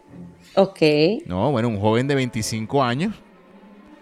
[0.56, 0.80] Ok.
[1.28, 3.14] No, bueno, un joven de 25 años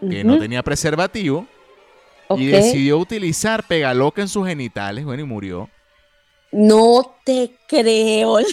[0.10, 1.46] que no tenía preservativo
[2.38, 5.70] y decidió utilizar pegaloca en sus genitales, bueno, y murió.
[6.52, 8.38] No te creo.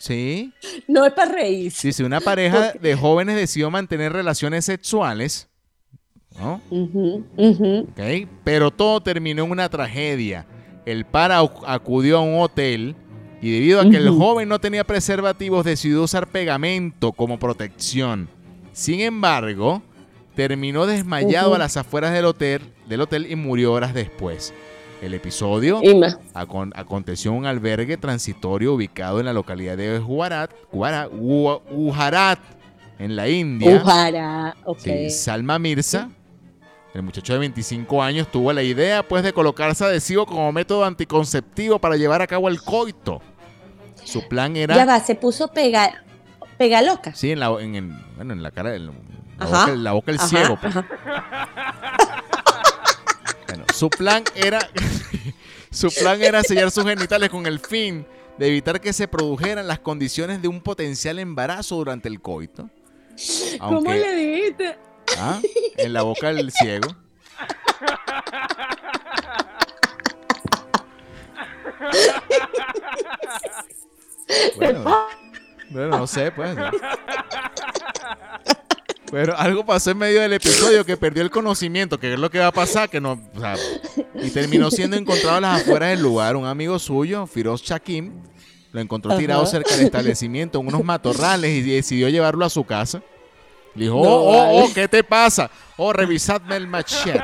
[0.00, 0.52] Sí,
[0.86, 1.72] No es para reír.
[1.72, 5.48] sí, sí, una pareja de jóvenes decidió mantener relaciones sexuales,
[6.38, 6.60] ¿no?
[6.70, 7.78] Ujú, ujú.
[7.90, 8.28] ¿ok?
[8.44, 10.46] Pero todo terminó en una tragedia.
[10.86, 12.94] El para au- acudió a un hotel
[13.42, 18.28] y debido a que el joven no tenía preservativos decidió usar pegamento como protección.
[18.72, 19.82] Sin embargo,
[20.42, 24.54] terminó desmayado a las afueras del hotel, del hotel y murió horas después.
[25.02, 25.80] El episodio
[26.32, 32.38] acon- aconteció en un albergue transitorio ubicado en la localidad de Gujarat, Guara- Gu- Gujarat,
[33.00, 33.74] en la India.
[33.82, 34.54] Ujara.
[34.64, 34.78] Ok.
[34.78, 36.08] Sí, Salma Mirza,
[36.94, 41.80] el muchacho de 25 años, tuvo la idea pues de colocarse adhesivo como método anticonceptivo
[41.80, 43.20] para llevar a cabo el coito.
[44.04, 46.04] Su plan era, Ya va, se puso pega,
[46.58, 47.12] pega loca.
[47.16, 48.86] sí, en la, en, el- bueno, en la cara, en
[49.38, 49.60] la, Ajá.
[49.66, 50.58] boca, la boca del Ajá, ciego.
[50.60, 50.76] pues.
[50.76, 50.86] ajá.
[53.48, 54.58] Bueno, su plan era,
[55.70, 58.06] su plan era sellar sus genitales con el fin
[58.38, 62.68] de evitar que se produjeran las condiciones de un potencial embarazo durante el coito.
[63.58, 64.78] ¿Cómo le dijiste?
[65.18, 65.40] Ah,
[65.76, 66.88] En la boca del ciego.
[74.56, 74.84] Bueno,
[75.70, 76.56] bueno, no sé, pues.
[79.10, 82.38] Pero algo pasó en medio del episodio que perdió el conocimiento, que es lo que
[82.38, 83.56] va a pasar, que no, o sea,
[84.14, 86.36] y terminó siendo encontrado a las afueras del lugar.
[86.36, 88.22] Un amigo suyo, Firoz Shakim,
[88.72, 93.02] lo encontró tirado cerca del establecimiento en unos matorrales y decidió llevarlo a su casa.
[93.74, 95.50] Le dijo, No, oh, oh, oh, ¿qué te pasa?
[95.76, 97.22] Oh, revisadme el machete.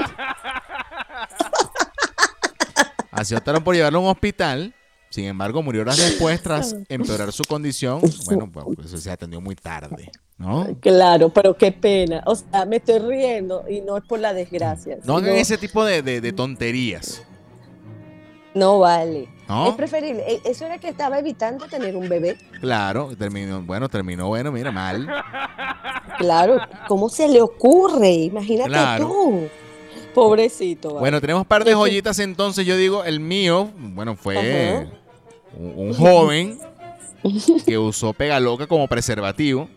[3.10, 4.74] Así optaron por llevarlo a un hospital.
[5.10, 8.00] Sin embargo, murió horas después tras empeorar su condición.
[8.24, 10.66] Bueno, pues eso se atendió muy tarde, ¿no?
[10.80, 12.22] Claro, pero qué pena.
[12.26, 14.98] O sea, me estoy riendo y no es por la desgracia.
[15.04, 17.22] No hagan sino- ese tipo de, de- de tonterías,
[18.54, 19.28] No vale.
[19.48, 19.68] ¿no?
[19.70, 20.24] Es preferible.
[20.26, 22.36] e- Eso era que estaba evitando tener un bebé.
[22.60, 25.08] Claro, terminó, bueno, terminó, bueno, mira, mal.
[26.18, 26.58] Claro.
[26.88, 28.10] ¿Cómo se le ocurre?
[28.10, 29.06] Imagínate Claro.
[29.08, 29.40] tú.
[30.14, 30.88] Pobrecito.
[30.90, 31.00] vale.
[31.00, 32.64] Bueno, tenemos un par de Ese- joyitas entonces.
[32.64, 34.38] Yo digo, el mío, bueno, fue
[34.78, 34.90] Ajá.
[35.58, 36.58] un, un joven
[37.66, 39.68] que usó pegaloca como preservativo.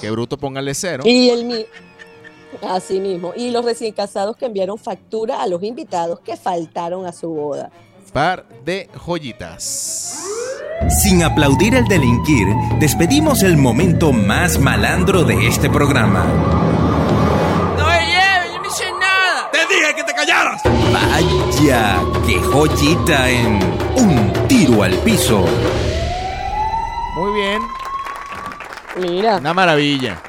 [0.00, 1.02] Qué bruto, póngale cero.
[1.06, 1.66] Y el mío.
[2.62, 3.32] Así mismo.
[3.36, 7.70] Y los recién casados que enviaron factura a los invitados que faltaron a su boda.
[8.12, 10.22] Par de joyitas.
[10.88, 16.24] Sin aplaudir el delinquir, despedimos el momento más malandro de este programa.
[17.78, 19.50] No me lleves, yo no hice nada.
[19.52, 20.60] ¡Te dije que te callaras!
[20.92, 23.60] Vaya, qué joyita en
[23.96, 25.44] Un tiro al piso.
[27.14, 27.62] Muy bien,
[28.96, 30.22] Mira, una maravilla.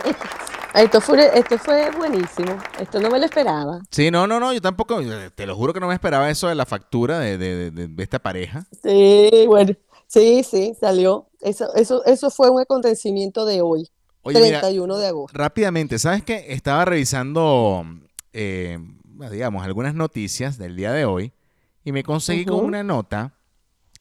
[0.74, 2.58] esto fue, esto fue buenísimo.
[2.80, 3.82] Esto no me lo esperaba.
[3.92, 6.48] Sí, no, no, no, yo tampoco, eh, te lo juro que no me esperaba eso
[6.48, 8.66] de la factura de, de- de- de esta pareja.
[8.82, 9.74] Sí, bueno.
[10.08, 11.28] Sí, sí, salió.
[11.42, 13.90] Eso, eso, eso fue un acontecimiento de hoy,
[14.22, 15.38] Oye, mira, 31 de agosto.
[15.38, 16.46] rápidamente, ¿sabes qué?
[16.50, 17.84] Estaba revisando,
[18.32, 18.78] eh,
[19.32, 21.34] digamos, algunas noticias del día de hoy
[21.84, 22.68] y me conseguí con Ujú.
[22.68, 23.34] una nota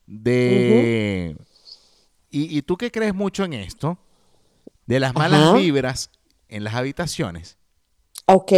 [0.05, 1.35] de...
[2.29, 3.97] ¿Y, y tú qué crees mucho en esto?
[4.85, 5.53] De las malas Ajá.
[5.57, 6.09] vibras
[6.49, 7.57] en las habitaciones.
[8.25, 8.51] Ok.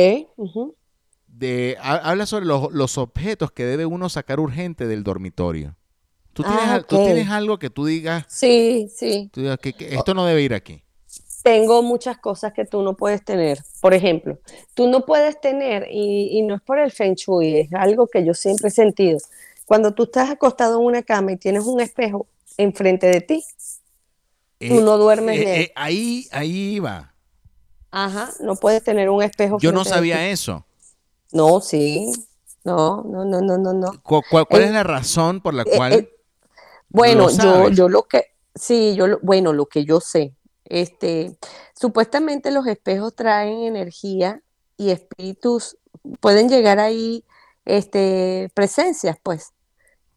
[1.28, 5.76] De, ha- habla sobre los, los objetos que debe uno sacar urgente del dormitorio.
[6.34, 9.30] ¿Tú tienes, Ah, al- tú tienes algo que tú digas, Sí, sí.
[9.34, 10.82] tú digas que, que esto no debe ir aquí?
[11.44, 13.60] Tengo muchas cosas que tú no puedes tener.
[13.80, 14.40] Por ejemplo,
[14.74, 18.26] tú no puedes tener, y, y no es por el Feng Shui, es algo que
[18.26, 19.20] yo siempre he sentido.
[19.66, 23.44] Cuando tú estás acostado en una cama y tienes un espejo enfrente de ti,
[24.60, 25.62] Tú no duermes bien.
[25.62, 27.14] eh, ahí, ahí va.
[27.92, 30.66] ajá, no puedes tener un espejo Yo no de sabía eso.
[31.32, 32.12] No, sí.
[32.64, 33.92] No, no, no, no, no, no.
[34.04, 36.10] ¿Cu- cu- ¿Cuál Eh, es la razón por la eh, cual eh,
[36.90, 38.26] Bueno, yo, yo lo que,
[38.56, 40.36] sí, yo, lo- bueno, lo que yo sé,
[40.66, 41.38] este,
[41.80, 44.42] supuestamente los espejos traen energía
[44.78, 45.78] y espíritus,
[46.22, 47.24] pueden llegar ahí,
[47.66, 49.54] este, presencias, pues,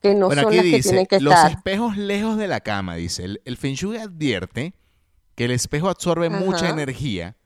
[0.02, 1.50] que no Bueno, son las que tienen que los estar.
[1.52, 3.24] espejos lejos de la cama, dice.
[3.24, 4.74] El, el Feng Shui advierte
[5.34, 7.36] que el espejo absorbe mucha energía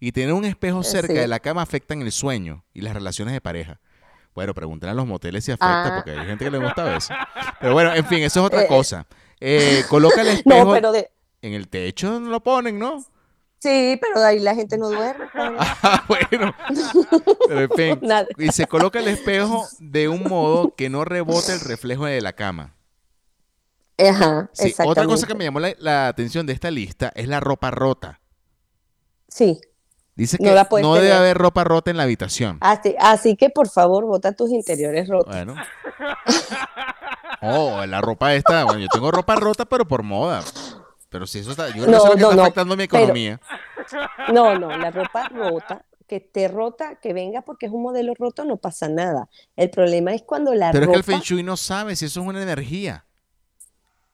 [0.00, 1.18] y tener un espejo Eh, cerca sí.
[1.20, 3.80] de la cama afecta en el sueño y las relaciones de pareja.
[4.34, 5.92] Bueno, pregúntenle a los moteles si afecta, Ah.
[5.96, 7.14] porque hay gente que le gusta eso.
[7.60, 8.66] Pero bueno, en fin, eso es otra Eh.
[8.68, 9.06] cosa.
[9.40, 11.10] Eh, coloca el espejo No, pero de...
[11.42, 13.02] en el techo, no lo ponen, ¿no?
[13.66, 15.26] Sí, pero de ahí la gente no duerme.
[15.34, 16.54] Ah, bueno.
[17.48, 18.00] Pero en fin.
[18.38, 22.32] Y se coloca el espejo de un modo que no rebote el reflejo de la
[22.32, 22.74] cama.
[23.98, 25.00] Ajá, Sí, exactamente.
[25.00, 28.20] otra cosa que me llamó la, la atención de esta lista es la ropa rota.
[29.28, 29.60] Sí,
[30.14, 30.64] Dice que No la
[31.00, 32.56] debe haber ropa rota en la habitación.
[32.62, 35.34] así, así que por favor, bota tus interiores rotos.
[35.34, 35.54] Bueno.
[37.42, 40.42] Oh, la ropa esta, bueno, yo tengo ropa rota, pero por moda.
[41.08, 43.02] Pero si eso está, yo No, es lo que no, está no, afectando mi pero-
[43.04, 43.40] economía.
[44.32, 48.44] No, no, la ropa rota, que esté rota, que venga porque es un modelo roto,
[48.44, 49.28] no pasa nada.
[49.54, 50.92] El problema es cuando la Pero es ropa...
[50.94, 53.04] que el Feng Shui no sabe si eso es una energía.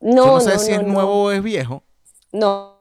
[0.01, 0.93] No, Tú no no, sabes si no, es no.
[0.93, 1.83] nuevo o es viejo.
[2.33, 2.77] No,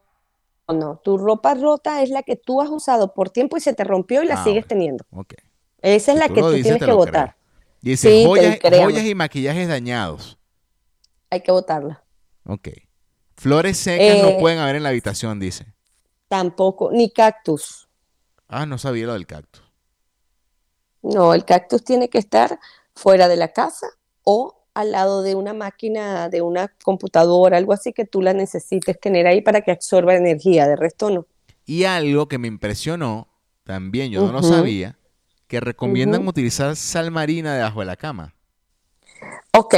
[0.68, 3.84] no, tu ropa rota es la que tú has usado por tiempo y se te
[3.86, 5.06] rompió y la Ah, sigues teniendo.
[5.12, 5.36] Ok.
[5.82, 7.38] Esa es la tú que tú dices, tienes te que lo botar.
[7.82, 10.38] Dice Sí, te joyas, joyas y maquillajes dañados.
[11.30, 12.04] Hay que botarla.
[12.46, 12.68] Ok.
[13.42, 15.66] Flores secas no Eh, pueden haber en la habitación, dice.
[16.28, 17.90] Tampoco, ni cactus.
[18.48, 19.64] Ah, no sabía lo del cactus.
[21.02, 22.60] No, el cactus tiene que estar
[22.94, 23.88] fuera de la casa
[24.24, 29.00] o al lado de una máquina, de una computadora, algo así que tú la necesites
[29.00, 31.26] tener ahí para que absorba energía, de resto no.
[31.66, 33.28] Y algo que me impresionó,
[33.64, 35.00] también yo no lo sabía,
[35.48, 38.36] que recomiendan utilizar sal marina debajo de la cama.
[39.58, 39.74] Ok,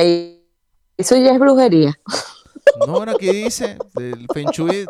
[0.98, 1.98] eso ya es brujería.
[2.80, 4.86] No, bueno, aquí dice, el Feng Shui,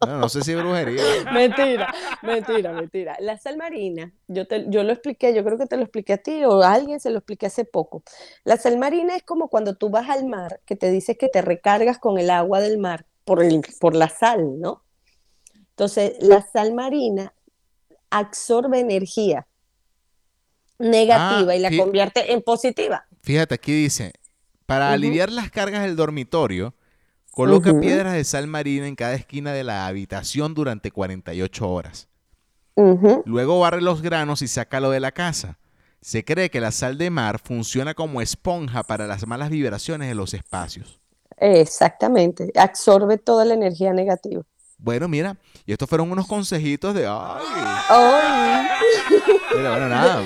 [0.00, 1.02] bueno, no sé si es brujería.
[1.32, 3.16] Mentira, mentira, mentira.
[3.20, 6.18] La sal marina, yo, te, yo lo expliqué, yo creo que te lo expliqué a
[6.18, 8.02] ti o a alguien se lo expliqué hace poco.
[8.44, 11.42] La sal marina es como cuando tú vas al mar, que te dices que te
[11.42, 14.84] recargas con el agua del mar por, el, por la sal, ¿no?
[15.70, 17.32] Entonces, la sal marina
[18.10, 19.46] absorbe energía
[20.78, 23.06] negativa Ah, y la convierte en positiva.
[23.22, 24.12] Fíjate, aquí dice,
[24.66, 26.74] para aliviar las cargas del dormitorio,
[27.32, 32.08] coloca piedras de sal marina en cada esquina de la habitación durante 48 horas.
[32.74, 35.58] Ujú, Luego barre los granos y sácalo de la casa.
[36.00, 40.14] Se cree que la sal de mar funciona como esponja para las malas vibraciones de
[40.14, 41.00] los espacios.
[41.38, 44.42] Exactamente, absorbe toda la energía negativa.
[44.78, 47.06] Bueno, mira, y estos fueron unos consejitos de...
[47.06, 47.42] Ay,
[47.88, 48.66] Ay,
[49.56, 50.22] mira, bueno, nada.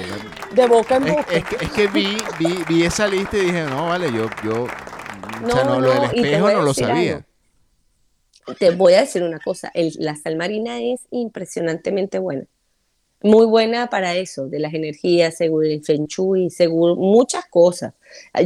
[0.52, 1.26] de boca en boca.
[1.30, 4.66] es que, es que vi, vi, vi esa lista y dije, no, vale, yo, yo,
[5.44, 7.12] o sea, No, no, lo del no, espejo no lo sabía.
[7.16, 8.56] algo.
[8.58, 12.44] Te voy a decir una cosa, el- la sal marina es impresionantemente buena.
[13.22, 17.94] Muy buena para eso, de las energías, según el Feng Shui, según muchas cosas.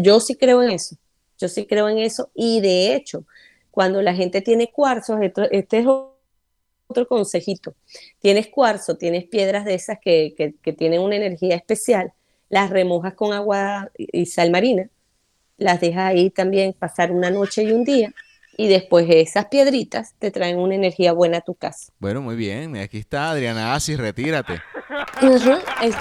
[0.01, 0.97] Yo sí creo en eso,
[1.39, 2.31] yo sí creo en eso.
[2.35, 3.25] Y de hecho,
[3.71, 5.87] cuando la gente tiene cuarzos, esto- este es
[6.87, 7.75] otro consejito.
[8.21, 12.13] Tienes cuarzo, tienes piedras de esas que, que- que tienen una energía especial,
[12.49, 14.89] las remojas con agua y sal marina,
[15.61, 18.13] las dejas ahí también pasar una noche y un día,
[18.57, 21.93] y después esas piedritas te traen una energía buena a tu casa.
[22.01, 24.61] Bueno, muy bien, aquí está Adriana Asis, retírate.
[25.23, 25.53] Ujú,
[25.83, 25.95] Es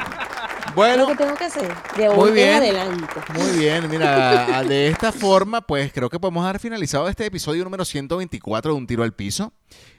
[0.75, 2.49] Bueno, lo que tengo que hacer, de Muy bien.
[2.49, 3.05] en adelante.
[3.33, 7.85] Muy bien, mira, de esta forma, pues creo que podemos dar finalizado este episodio número
[7.85, 9.53] 124 de Un Tiro al Piso.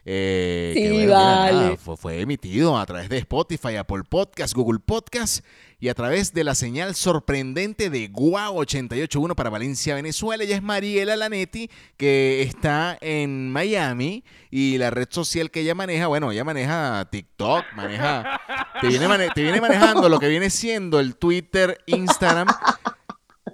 [0.04, 1.52] Eh, Sí, que, bueno, mira, vale.
[1.52, 5.44] nada, fue, fue emitido a través de Spotify, Apple Podcast, Google Podcast
[5.78, 10.42] y a través de la señal sorprendente de Guau 881 para Valencia, Venezuela.
[10.44, 16.06] Ella es Mariela Lanetti, que está en Miami y la red social que ella maneja,
[16.06, 18.40] bueno, ella maneja TikTok, maneja,
[18.80, 22.48] te viene, mane- te viene manejando lo que viene siendo el Twitter, Instagram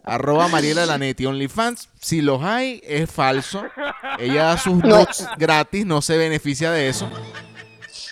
[0.06, 1.90] Arroba Mariela Lanetti OnlyFans.
[2.00, 3.64] Si los hay, es falso.
[4.18, 7.10] Ella da sus nudes gratis, no se beneficia de eso.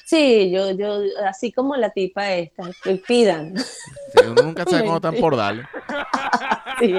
[0.05, 2.65] Sí, yo, yo, así como la tipa esta,
[3.07, 3.57] pidan.
[3.59, 5.65] Sí, Uno nunca sabe cómo están por darle.
[6.81, 6.93] Sí,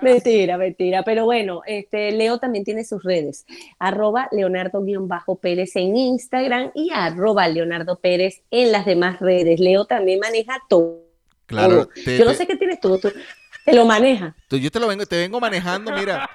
[0.00, 1.02] mentira, mentira.
[1.02, 3.46] Pero bueno, este, Leo también tiene sus redes.
[3.80, 9.58] Arroba Leonardo-Pérez en Instagram y arroba Leonardo Pérez en las demás redes.
[9.58, 11.00] Leo también maneja todo.
[11.46, 13.10] Claro, te- Yo no sé qué tienes tú, tú
[13.70, 14.34] te lo maneja.
[14.48, 16.28] tú- yo te lo vengo, te vengo manejando, mira.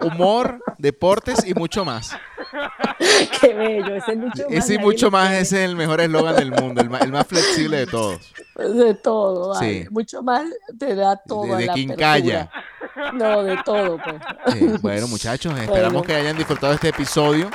[0.00, 2.16] Humor, deportes y mucho más.
[3.40, 4.52] Qué bello, ese es mucho más.
[4.52, 7.26] Ese y mucho más, ese es el mejor eslogan del mundo, el más, el más
[7.26, 8.32] flexible de todos.
[8.56, 9.82] De todo, vale.
[9.84, 9.88] Sí.
[9.90, 10.44] Mucho más
[10.78, 11.44] te da todo.
[11.46, 12.42] De, de la quincalla.
[12.42, 13.12] apertura.
[13.14, 14.16] No, de todo, pues.
[14.56, 16.02] Sí, bueno, muchachos, esperamos Bueno.
[16.06, 17.50] que hayan disfrutado este episodio.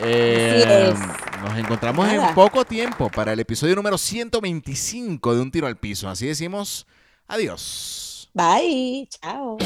[0.00, 0.92] Eh.
[1.42, 2.28] Nos encontramos Nada.
[2.28, 6.08] en poco tiempo para el episodio número 125 de Un Tiro al Piso.
[6.08, 6.86] Así decimos,
[7.32, 8.28] adiós.
[8.34, 9.58] Bye, chao.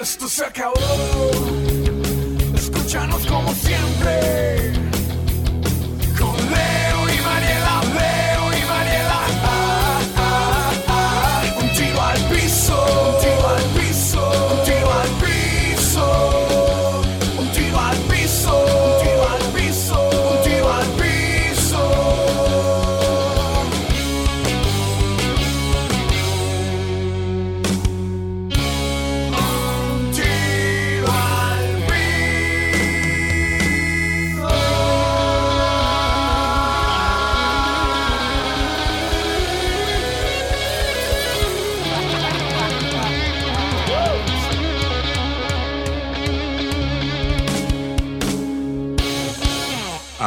[0.00, 0.74] Esto se acabó.
[2.54, 4.81] Escúchanos como siempre.